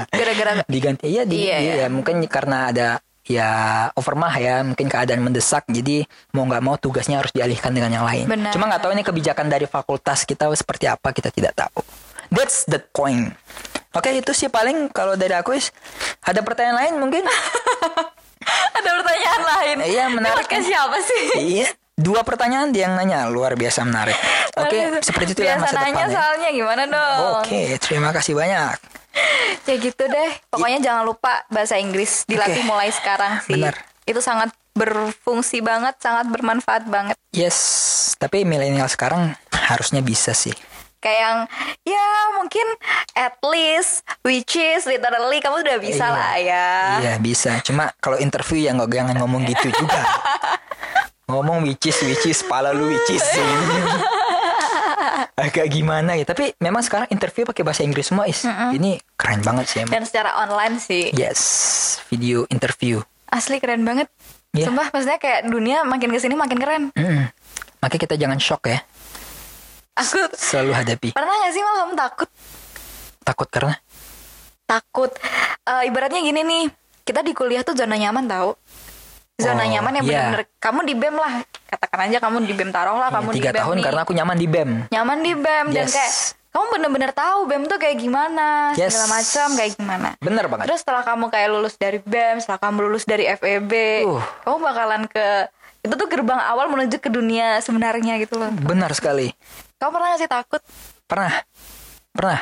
Gara-gara 0.07 0.61
Diganti 0.69 1.05
iya 1.07 1.23
di, 1.25 1.45
Iya, 1.45 1.57
iya, 1.57 1.73
iya. 1.75 1.87
mungkin 1.87 2.21
karena 2.25 2.69
ada 2.69 2.87
ya 3.29 3.49
overmah 3.93 4.33
ya 4.41 4.65
mungkin 4.65 4.89
keadaan 4.89 5.21
mendesak 5.21 5.69
jadi 5.69 6.09
mau 6.33 6.49
nggak 6.49 6.63
mau 6.65 6.75
tugasnya 6.81 7.21
harus 7.21 7.29
dialihkan 7.29 7.69
dengan 7.69 8.01
yang 8.01 8.05
lain. 8.05 8.25
Benar. 8.25 8.49
Cuma 8.49 8.65
nggak 8.65 8.81
tahu 8.81 8.91
ini 8.97 9.05
kebijakan 9.05 9.45
dari 9.45 9.69
fakultas 9.69 10.25
kita 10.25 10.49
seperti 10.57 10.89
apa 10.89 11.13
kita 11.13 11.29
tidak 11.29 11.53
tahu. 11.53 11.85
That's 12.33 12.65
the 12.65 12.81
point. 12.81 13.37
Oke 13.93 14.09
itu 14.17 14.33
sih 14.33 14.49
paling 14.49 14.89
kalau 14.89 15.13
dari 15.13 15.37
aku 15.37 15.53
is 15.53 15.69
ada 16.25 16.41
pertanyaan 16.41 16.77
lain 16.81 16.93
mungkin. 16.97 17.21
ada 18.77 18.89
pertanyaan 18.97 19.43
lain. 19.45 19.77
Iya, 19.85 20.05
menarik 20.09 20.49
kan? 20.49 20.65
siapa 20.65 20.97
sih? 21.05 21.25
iya 21.37 21.69
dua 21.99 22.23
pertanyaan 22.23 22.71
dia 22.71 22.87
yang 22.87 22.95
nanya 22.95 23.27
luar 23.27 23.53
biasa 23.59 23.83
menarik. 23.83 24.15
Oke 24.61 24.77
Aduh, 24.79 25.03
seperti 25.03 25.35
itu 25.35 25.43
ya 25.45 25.59
masa 25.59 25.77
nanya 25.83 26.07
depan 26.07 26.07
ya. 26.07 26.15
soalnya 26.15 26.49
gimana 26.55 26.83
dong? 26.87 27.43
Oke 27.43 27.61
terima 27.77 28.09
kasih 28.15 28.33
banyak. 28.33 28.98
Ya 29.69 29.75
gitu 29.77 30.03
deh. 30.03 30.31
Pokoknya 30.49 30.79
jangan 30.81 31.03
lupa 31.05 31.45
bahasa 31.49 31.77
Inggris 31.77 32.25
dilatih 32.25 32.65
Oke. 32.65 32.69
mulai 32.69 32.89
sekarang 32.89 33.37
sih. 33.45 33.53
Benar. 33.53 33.77
Itu 34.05 34.17
sangat 34.17 34.49
berfungsi 34.73 35.61
banget, 35.61 35.99
sangat 35.99 36.25
bermanfaat 36.31 36.89
banget. 36.89 37.17
Yes, 37.29 37.57
tapi 38.17 38.47
milenial 38.47 38.89
sekarang 38.89 39.35
harusnya 39.51 40.01
bisa 40.01 40.33
sih. 40.33 40.55
Kayak 40.99 41.19
yang 41.21 41.37
ya 41.87 42.07
mungkin 42.35 42.67
at 43.15 43.39
least 43.45 44.03
which 44.19 44.59
is 44.59 44.83
literally 44.83 45.39
kamu 45.39 45.63
udah 45.63 45.77
bisa 45.79 46.05
Iya. 46.05 46.15
lah 46.15 46.33
ya. 46.35 46.67
Iya 46.99 47.13
bisa. 47.21 47.55
Cuma 47.63 47.93
kalau 48.03 48.19
interview 48.19 48.67
ya 48.67 48.75
nggak 48.75 48.89
jangan 48.91 49.15
ngomong 49.15 49.47
gitu 49.47 49.69
juga. 49.71 50.01
ngomong 51.29 51.61
which 51.63 51.87
is 51.87 51.97
which 52.03 52.25
is 52.25 52.41
pala 52.43 52.73
lu 52.73 52.89
which 52.89 53.13
is. 53.13 53.21
Agak 55.39 55.71
gimana 55.71 56.19
ya. 56.19 56.27
Tapi 56.27 56.51
memang 56.59 56.83
sekarang 56.83 57.07
interview 57.09 57.47
pakai 57.47 57.63
bahasa 57.63 57.81
Inggris 57.81 58.11
semua 58.11 58.27
is. 58.27 58.43
Ini 58.43 58.99
keren 59.15 59.39
banget 59.39 59.65
sih 59.71 59.77
emang. 59.81 59.95
Dan 59.95 60.03
secara 60.03 60.35
online 60.43 60.75
sih. 60.83 61.15
Yes, 61.15 61.39
video 62.11 62.43
interview. 62.51 62.99
Asli 63.31 63.63
keren 63.63 63.87
banget. 63.87 64.11
Iya. 64.51 64.67
Sumpah 64.67 64.89
maksudnya 64.91 65.21
kayak 65.21 65.47
dunia 65.47 65.85
makin 65.87 66.09
ke 66.11 66.19
sini 66.19 66.35
makin 66.35 66.57
keren. 66.59 66.83
Mm-mm. 66.91 67.29
Makanya 67.79 68.01
kita 68.03 68.15
jangan 68.19 68.39
shock 68.41 68.67
ya. 68.67 68.83
Aku 69.95 70.19
Selalu 70.35 70.71
hadapi. 70.75 71.09
pernah 71.11 71.35
gak 71.43 71.51
sih 71.51 71.61
mal 71.63 71.75
kamu 71.85 71.93
takut? 71.95 72.29
Takut 73.23 73.47
karena 73.51 73.75
Takut. 74.63 75.11
Eh, 75.65 75.89
ibaratnya 75.89 76.21
gini 76.21 76.41
nih, 76.45 76.63
kita 77.03 77.19
di 77.21 77.33
kuliah 77.33 77.65
tuh 77.65 77.73
zona 77.73 77.97
nyaman 77.97 78.25
tau. 78.25 78.53
Zona 79.39 79.63
Oh, 79.63 79.67
nyaman 79.69 79.91
yang 79.95 80.05
iya. 80.05 80.11
bener-bener 80.27 80.43
kamu 80.59 80.79
di 80.83 80.93
BEM 80.93 81.15
lah. 81.15 81.33
Katakan 81.65 81.99
aja 82.05 82.17
kamu 82.19 82.37
di 82.43 82.53
BEM 82.53 82.69
taruh 82.69 82.97
lah 82.97 83.09
kamu 83.09 83.29
di 83.31 83.37
tiga 83.39 83.51
BEM 83.51 83.61
tahun 83.63 83.75
nih. 83.75 83.85
karena 83.87 84.01
aku 84.03 84.13
nyaman 84.13 84.35
di 84.35 84.47
BEM. 84.47 84.71
nyaman 84.89 85.17
di 85.19 85.31
BEM 85.33 85.65
dan 85.71 85.85
Yes. 85.87 85.93
kayak 85.93 86.11
kamu 86.49 86.65
bener-bener 86.71 87.11
tahu 87.13 87.39
BEM 87.45 87.63
tuh 87.65 87.77
kayak 87.77 87.97
gimana, 87.97 88.47
Yes. 88.73 88.91
segala 88.91 89.07
macam 89.15 89.47
kayak 89.55 89.71
gimana. 89.73 90.07
Bener 90.19 90.45
banget. 90.45 90.65
Terus 90.67 90.79
setelah 90.81 91.03
kamu 91.03 91.25
kayak 91.29 91.47
lulus 91.49 91.75
dari 91.75 91.99
BEM, 91.99 92.35
setelah 92.37 92.59
kamu 92.59 92.77
lulus 92.83 93.05
dari 93.05 93.23
FEB, 93.25 93.71
Uh. 94.03 94.21
kamu 94.43 94.57
bakalan 94.59 95.03
ke 95.05 95.27
itu 95.79 95.93
tuh 95.95 96.07
gerbang 96.07 96.41
awal 96.43 96.67
menuju 96.67 96.99
ke 96.99 97.07
dunia 97.07 97.55
sebenarnya 97.59 98.19
gitu 98.19 98.35
loh. 98.35 98.51
Benar 98.51 98.91
sekali. 98.91 99.31
Kamu 99.79 99.89
pernah 99.89 100.11
gak 100.11 100.19
sih 100.19 100.27
takut? 100.27 100.59
Pernah. 101.07 101.31
Pernah. 102.11 102.39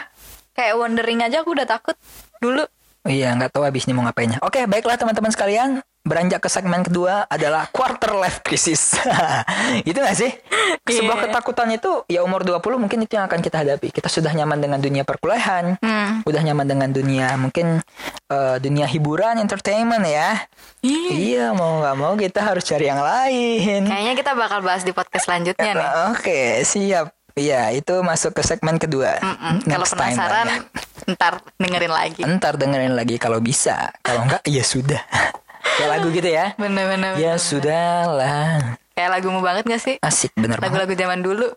Kayak 0.51 0.73
wondering 0.73 1.21
aja 1.21 1.45
aku 1.45 1.53
udah 1.53 1.69
takut 1.69 1.93
dulu. 2.39 2.65
Iya, 3.05 3.37
nggak 3.37 3.53
tahu 3.53 3.63
habis 3.63 3.85
ini 3.85 3.93
mau 3.93 4.03
ngapainnya. 4.03 4.41
Oke, 4.41 4.65
baiklah 4.65 4.97
teman-teman 4.97 5.29
sekalian. 5.29 5.79
Beranjak 6.07 6.39
ke 6.39 6.47
segmen 6.47 6.81
kedua 6.81 7.27
adalah 7.27 7.67
quarter 7.67 8.15
life 8.15 8.39
crisis. 8.39 8.95
itu 9.89 9.93
gak 9.93 10.15
sih? 10.15 10.31
Sebuah 10.81 11.19
Iya. 11.19 11.23
ketakutan 11.27 11.67
itu 11.69 11.91
ya 12.07 12.23
umur 12.23 12.41
20 12.41 12.79
mungkin 12.79 13.03
itu 13.03 13.19
yang 13.19 13.27
akan 13.27 13.43
kita 13.43 13.59
hadapi. 13.59 13.91
Kita 13.91 14.07
sudah 14.07 14.31
nyaman 14.31 14.57
dengan 14.57 14.79
dunia 14.79 15.03
perkuliahan, 15.03 15.75
Hmm. 15.77 16.23
udah 16.23 16.41
nyaman 16.41 16.63
dengan 16.63 16.89
dunia 16.89 17.35
mungkin 17.35 17.83
eh, 18.27 18.57
dunia 18.57 18.87
hiburan, 18.87 19.35
entertainment 19.37 20.03
ya. 20.03 20.47
Iya, 20.81 21.51
mau 21.51 21.79
nggak 21.79 21.95
mau 21.95 22.13
kita 22.15 22.39
harus 22.39 22.63
cari 22.63 22.87
yang 22.87 22.99
lain. 22.99 23.83
Kayaknya 23.83 24.13
kita 24.15 24.31
bakal 24.31 24.59
bahas 24.59 24.83
di 24.83 24.91
podcast 24.91 25.27
selanjutnya 25.27 25.71
nih. 25.73 25.89
Oke, 26.11 26.39
siap. 26.63 27.11
Iya, 27.33 27.69
itu 27.71 27.93
masuk 28.01 28.33
ke 28.33 28.41
segmen 28.41 28.75
kedua. 28.75 29.21
Kalau 29.21 29.85
Next 29.85 29.93
time 29.93 30.17
lah 30.17 30.17
penasaran, 30.17 30.47
ntar 31.07 31.33
dengerin 31.55 31.93
lagi. 31.93 32.21
Ntar 32.25 32.53
dengerin 32.57 32.97
lagi 32.97 33.15
kalau 33.15 33.37
bisa. 33.37 33.93
Kalau 34.01 34.25
enggak, 34.25 34.41
ya 34.43 34.63
sudah. 34.65 34.99
Kayak 35.75 35.89
lagu 35.99 36.07
gitu 36.15 36.29
ya. 36.31 36.45
Bener-bener. 36.55 37.19
Ya 37.19 37.35
sudahlah. 37.35 38.79
Kayak 38.97 39.09
lagumu 39.13 39.45
banget 39.45 39.69
gak 39.69 39.81
sih? 39.83 39.95
Asik 40.01 40.33
bener 40.33 40.57
banget. 40.57 40.73
Lagu-lagu 40.73 40.93
zaman 40.97 41.19
dulu. 41.21 41.47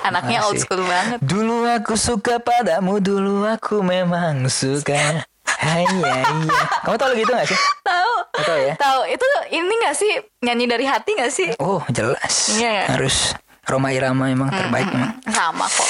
Anaknya 0.00 0.48
old 0.48 0.56
asik. 0.56 0.64
school 0.64 0.80
banget. 0.80 1.18
Dulu 1.20 1.68
aku 1.68 1.92
suka 1.92 2.40
padamu, 2.40 3.04
dulu 3.04 3.44
aku 3.44 3.84
memang 3.84 4.48
suka. 4.48 5.28
Hai 5.44 5.84
ya 5.84 6.24
iya. 6.24 6.40
Kamu 6.88 6.96
tau 6.96 7.12
lagu 7.12 7.20
itu 7.20 7.32
gak 7.32 7.48
sih? 7.52 7.58
Tahu. 7.84 8.14
Nggak 8.32 8.46
tahu 8.48 8.60
ya? 8.64 8.74
Tahu. 8.80 9.00
Itu 9.12 9.26
ini 9.52 9.74
gak 9.84 9.96
sih? 9.96 10.12
Nyanyi 10.40 10.64
dari 10.64 10.84
hati 10.88 11.10
gak 11.20 11.32
sih? 11.32 11.48
Oh 11.60 11.84
jelas. 11.92 12.56
Iya, 12.56 12.70
ya? 12.80 12.84
Harus 12.96 13.36
Roma 13.68 13.92
Irama 13.92 14.32
memang 14.32 14.48
terbaik 14.48 14.88
memang. 14.88 15.20
Sama 15.28 15.68
kok. 15.68 15.88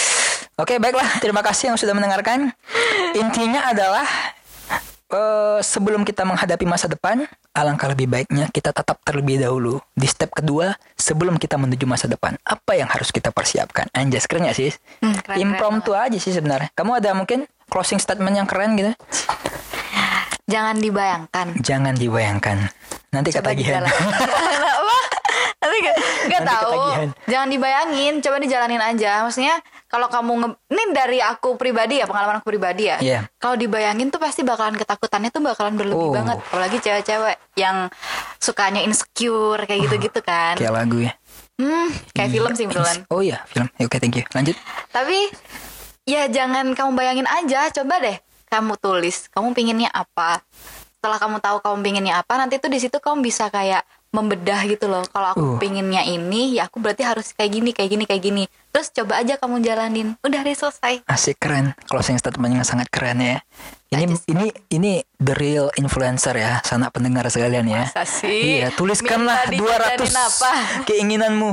Oke 0.57 0.81
baiklah 0.81 1.21
terima 1.21 1.45
kasih 1.45 1.71
yang 1.71 1.79
sudah 1.79 1.93
mendengarkan. 1.93 2.51
Intinya 3.15 3.69
adalah 3.69 4.09
eh, 5.09 5.59
sebelum 5.63 6.03
kita 6.03 6.27
menghadapi 6.27 6.67
masa 6.67 6.87
depan, 6.87 7.25
alangkah 7.53 7.91
lebih 7.91 8.11
baiknya 8.11 8.51
kita 8.51 8.71
tetap 8.75 9.01
terlebih 9.03 9.41
dahulu 9.41 9.79
di 9.95 10.07
step 10.07 10.33
kedua 10.35 10.75
sebelum 10.95 11.39
kita 11.39 11.57
menuju 11.57 11.87
masa 11.87 12.07
depan. 12.07 12.37
Apa 12.43 12.77
yang 12.77 12.91
harus 12.91 13.11
kita 13.15 13.31
persiapkan? 13.31 13.87
Anjas 13.95 14.27
keren 14.27 14.47
gak 14.47 14.59
sih? 14.59 14.71
Hmm, 15.01 15.17
keren, 15.23 15.37
Impromptu 15.41 15.95
aja 15.95 16.19
sih 16.19 16.35
sebenarnya. 16.35 16.69
Kamu 16.75 16.99
ada 16.99 17.15
mungkin 17.15 17.47
closing 17.71 17.99
statement 17.99 18.35
yang 18.37 18.49
keren 18.49 18.75
gitu? 18.77 18.93
Jangan 20.47 20.79
dibayangkan. 20.79 21.59
Jangan 21.59 21.95
dibayangkan. 21.99 22.71
Nanti 23.11 23.35
Coba 23.35 23.51
ketagihan. 23.51 23.83
Nanti 25.63 25.77
gak, 25.83 25.97
gak 26.31 26.41
Nanti 26.47 26.55
tahu. 26.55 26.71
ketagihan. 26.71 27.09
Jangan 27.27 27.49
dibayangin, 27.51 28.15
coba 28.23 28.37
dijalanin 28.39 28.83
aja. 28.83 29.27
Maksudnya 29.27 29.59
kalau 29.97 30.13
kamu 30.13 30.33
nge 30.37 30.49
ini 30.69 30.83
dari 30.93 31.19
aku 31.19 31.57
pribadi 31.57 31.97
ya, 31.97 32.05
pengalaman 32.05 32.45
aku 32.45 32.53
pribadi 32.53 32.93
ya. 32.93 33.01
Iya. 33.01 33.21
Kalau 33.41 33.57
dibayangin 33.57 34.13
tuh 34.13 34.21
pasti 34.21 34.45
bakalan 34.45 34.77
ketakutannya 34.77 35.33
tuh 35.33 35.41
bakalan 35.41 35.73
berlebih 35.73 36.09
Oh. 36.09 36.13
banget. 36.13 36.37
Apalagi 36.37 36.77
cewek-cewek 36.85 37.37
yang 37.57 37.89
sukanya 38.37 38.85
insecure 38.85 39.65
kayak 39.65 39.89
gitu-gitu 39.89 40.21
kan. 40.21 40.61
Kayak 40.61 40.75
lagu 40.77 41.01
ya. 41.01 41.17
Hmm, 41.57 41.89
kayak 42.13 42.29
film 42.31 42.53
sih 42.53 42.69
betulan. 42.69 43.09
Oh 43.09 43.25
iya, 43.25 43.41
film. 43.49 43.65
Oke, 43.81 43.97
thank 43.97 44.13
you. 44.13 44.25
Lanjut. 44.37 44.53
Tapi 44.93 45.33
ya 46.05 46.29
jangan 46.29 46.77
kamu 46.77 46.93
bayangin 46.93 47.25
aja, 47.25 47.73
coba 47.73 47.97
deh 48.05 48.21
kamu 48.47 48.77
tulis, 48.77 49.33
kamu 49.33 49.57
pinginnya 49.57 49.89
apa. 49.89 50.45
Setelah 51.01 51.17
kamu 51.17 51.41
tahu 51.41 51.57
kamu 51.65 51.77
pinginnya 51.81 52.21
apa, 52.21 52.37
nanti 52.37 52.61
tuh 52.61 52.69
di 52.69 52.77
situ 52.77 53.01
kamu 53.01 53.25
bisa 53.25 53.49
kayak 53.49 53.81
membedah 54.13 54.61
gitu 54.69 54.87
loh. 54.87 55.03
Kalau 55.09 55.29
aku 55.33 55.43
Uh. 55.43 55.59
pinginnya 55.59 56.05
ini, 56.05 56.61
ya 56.61 56.69
aku 56.69 56.77
berarti 56.79 57.03
harus 57.03 57.33
kayak 57.33 57.51
gini, 57.53 57.71
kayak 57.73 57.91
gini, 57.91 58.05
kayak 58.05 58.23
gini. 58.23 58.45
Terus 58.77 58.93
coba 58.93 59.25
aja 59.25 59.41
kamu 59.41 59.65
jalanin. 59.65 60.21
Udah 60.21 60.45
deh 60.45 60.53
selesai. 60.53 61.01
Asik 61.09 61.41
keren. 61.41 61.73
Closing 61.89 62.21
statement 62.21 62.61
yang 62.61 62.67
sangat 62.69 62.93
keren 62.93 63.17
ya. 63.25 63.41
Ini 63.87 64.03
Aja 64.03 64.19
sih. 64.19 64.35
ini 64.35 64.47
ini 64.69 64.93
the 65.23 65.31
real 65.39 65.71
influencer 65.79 66.35
ya, 66.35 66.59
sanak 66.67 66.91
pendengar 66.91 67.23
sekalian 67.31 67.71
ya. 67.71 67.87
Masa 67.87 68.03
sih? 68.03 68.59
Iya, 68.59 68.75
tuliskanlah 68.75 69.47
Minta 69.47 69.63
200 69.63 70.11
dijajanin 70.11 70.17
apa? 70.19 70.51
keinginanmu 70.91 71.51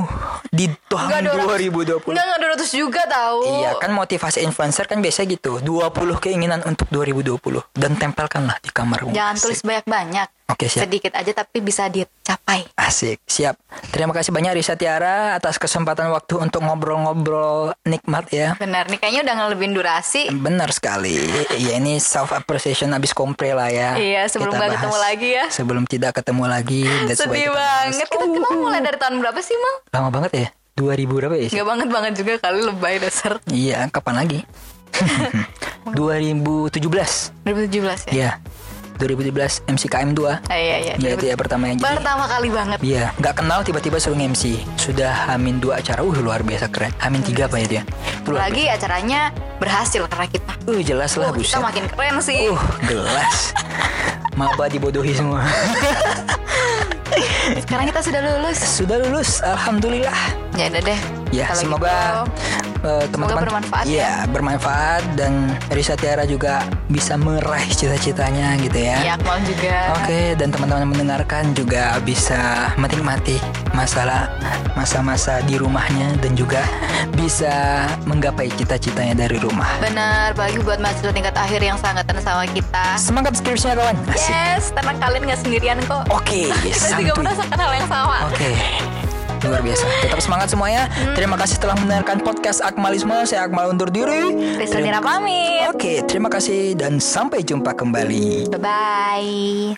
di 0.50 0.66
tahun 0.90 1.30
200. 1.30 2.02
2020. 2.02 2.10
Enggak, 2.10 2.24
enggak 2.26 2.40
200 2.58 2.74
juga 2.74 3.02
tahu. 3.06 3.38
Iya 3.62 3.70
kan 3.78 3.90
motivasi 3.94 4.38
influencer 4.42 4.90
kan 4.90 4.98
biasa 4.98 5.30
gitu 5.30 5.62
20 5.62 5.94
keinginan 6.18 6.60
untuk 6.66 6.90
2020 6.90 7.38
Dan 7.70 7.94
tempelkanlah 7.94 8.58
di 8.58 8.68
kamarmu 8.74 9.14
Jangan 9.14 9.38
Asik. 9.38 9.42
tulis 9.46 9.60
banyak-banyak. 9.62 10.28
Oke, 10.44 10.68
siap. 10.68 10.84
Sedikit 10.90 11.16
aja 11.16 11.32
tapi 11.32 11.62
bisa 11.62 11.88
dicapai. 11.88 12.66
Asik 12.76 13.22
siap 13.24 13.56
Terima 13.94 14.12
kasih 14.12 14.28
banyak 14.28 14.58
Risa 14.58 14.76
Tiara 14.76 15.38
Atas 15.38 15.56
kesempatan 15.56 16.10
waktu 16.12 16.36
untuk 16.36 16.60
ngobrol-ngobrol 16.66 17.13
nikmat 17.84 18.26
ya 18.28 18.48
Benar 18.58 18.90
nih 18.90 18.98
kayaknya 18.98 19.22
udah 19.24 19.34
ngelebihin 19.34 19.72
durasi. 19.72 20.22
Benar 20.28 20.68
sekali 20.70 21.16
Ya 21.54 21.78
ini 21.78 21.96
self 21.96 22.34
appreciation 22.34 22.90
abis 22.90 23.14
kompre 23.14 23.54
lah 23.54 23.70
ya 23.70 23.94
Iya, 23.94 24.26
sebelum 24.26 24.52
Kita 24.52 24.60
bahas. 24.60 24.74
ketemu 24.76 24.96
lagi 24.98 25.28
ya. 25.30 25.44
Sebelum 25.48 25.84
tidak 25.86 26.12
ketemu 26.18 26.44
lagi 26.44 26.82
that's 27.06 27.22
why 27.22 27.34
Sedih 27.34 27.46
kita 27.46 27.56
banget. 27.56 28.06
Kita, 28.06 28.24
kita 28.26 28.48
mulai 28.54 28.80
dari 28.82 28.98
tahun 28.98 29.14
berapa 29.18 29.40
sih, 29.40 29.56
Mang? 29.56 29.76
Lama 29.90 30.08
banget 30.10 30.32
ya 30.34 30.48
2000 30.74 31.06
berapa 31.06 31.34
ya 31.34 31.46
sih? 31.46 31.52
Enggak 31.54 31.68
banget-banget 31.70 32.12
juga 32.18 32.32
kali 32.42 32.60
lebay 32.66 32.94
dasar. 32.98 33.32
Iya 33.46 33.86
kapan 33.88 34.14
lagi 34.26 34.40
2017 35.98 36.80
2017 37.44 38.10
ya? 38.10 38.12
Iya 38.12 38.30
2017 38.96 39.66
MCKM 39.66 40.10
2 40.14 40.50
Ah, 40.50 40.54
iya, 40.54 40.76
iya. 40.78 40.94
Ya 40.98 41.10
itu 41.16 41.24
ya 41.26 41.34
pertama 41.34 41.68
yang 41.70 41.78
jadi 41.78 41.98
Pertama 41.98 42.24
kali 42.26 42.48
banget. 42.50 42.78
Iya, 42.80 43.04
nggak 43.18 43.34
kenal 43.42 43.60
tiba-tiba 43.62 43.96
suruh 43.98 44.16
MC. 44.16 44.60
Sudah 44.76 45.30
Hamin 45.30 45.58
dua 45.58 45.80
acara, 45.82 46.00
uh 46.02 46.16
luar 46.16 46.42
biasa 46.42 46.70
keren. 46.70 46.92
Hamin 47.02 47.22
tiga 47.22 47.46
apa 47.50 47.58
ya 47.58 47.66
dia? 47.66 47.82
Itu 48.22 48.32
Lagi 48.32 48.64
acaranya 48.70 49.30
berhasil 49.58 50.02
karena 50.06 50.26
kita. 50.28 50.52
Uh 50.66 50.80
jelas 50.80 51.12
lah 51.18 51.30
Oh, 51.30 51.36
kita 51.36 51.58
makin 51.60 51.84
keren 51.90 52.14
sih. 52.20 52.50
Uh 52.50 52.60
jelas. 52.86 53.54
Maba 54.38 54.66
dibodohi 54.66 55.14
semua. 55.14 55.46
Sekarang 57.62 57.86
kita 57.86 58.00
sudah 58.02 58.20
lulus. 58.24 58.58
Sudah 58.58 58.96
lulus, 58.98 59.30
alhamdulillah. 59.44 60.18
Ya 60.58 60.66
udah 60.72 60.82
deh. 60.82 61.00
Ya 61.30 61.44
Kalau 61.50 61.60
semoga 61.62 61.94
gitu, 61.94 62.73
eh, 62.84 63.04
teman-teman 63.10 63.42
bermanfaat 63.48 63.84
Iya, 63.88 64.04
ya. 64.04 64.14
bermanfaat 64.28 65.02
dan 65.16 65.32
Risa 65.72 65.96
Tiara 65.96 66.28
juga 66.28 66.62
bisa 66.86 67.16
meraih 67.16 67.72
cita-citanya 67.72 68.54
gitu 68.60 68.78
ya. 68.78 68.96
ya 69.00 69.12
Akmal 69.16 69.40
juga. 69.42 69.96
Oke, 69.98 70.36
dan 70.36 70.48
teman-teman 70.52 70.92
mendengarkan 70.92 71.56
juga 71.56 71.96
bisa 72.04 72.70
menikmati 72.76 73.40
masalah 73.72 74.30
masa-masa 74.78 75.40
di 75.46 75.58
rumahnya 75.58 76.14
dan 76.20 76.36
juga 76.36 76.62
bisa 77.14 77.86
menggapai 78.04 78.50
cita-citanya 78.54 79.26
dari 79.26 79.38
rumah. 79.38 79.70
Benar, 79.80 80.34
bagi 80.34 80.58
buat 80.60 80.78
mahasiswa 80.82 81.14
tingkat 81.14 81.34
akhir 81.34 81.60
yang 81.62 81.78
sangatan 81.78 82.18
sama 82.20 82.44
kita. 82.50 82.84
Semangat 82.98 83.38
skripsinya 83.38 83.78
kawan. 83.78 83.96
Asik. 84.10 84.30
Yes, 84.30 84.64
karena 84.74 84.92
kalian 84.98 85.22
nggak 85.30 85.40
sendirian 85.40 85.78
kok. 85.86 86.04
Oke, 86.10 86.50
Kita 86.64 86.98
juga 87.00 87.12
merasakan 87.22 87.58
hal 87.58 87.72
yang 87.80 87.88
sama. 87.88 88.16
Oke. 88.28 88.50
Luar 89.44 89.60
biasa. 89.60 89.84
Tetap 90.00 90.20
semangat 90.24 90.48
semuanya. 90.48 90.88
Terima 91.12 91.36
kasih 91.36 91.60
telah 91.60 91.76
mendengarkan 91.76 92.24
podcast 92.24 92.64
Akmalisme. 92.64 93.28
Saya 93.28 93.44
Akmal 93.44 93.68
undur 93.70 93.92
diri. 93.92 94.32
Terima- 94.64 95.04
pamit. 95.04 95.68
Oke, 95.68 96.00
terima 96.08 96.32
kasih 96.32 96.72
dan 96.74 96.96
sampai 96.96 97.44
jumpa 97.44 97.76
kembali. 97.76 98.48
Bye-bye. 98.48 99.76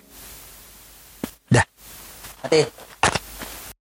Dah. 1.51 1.67
Mati. 2.47 2.86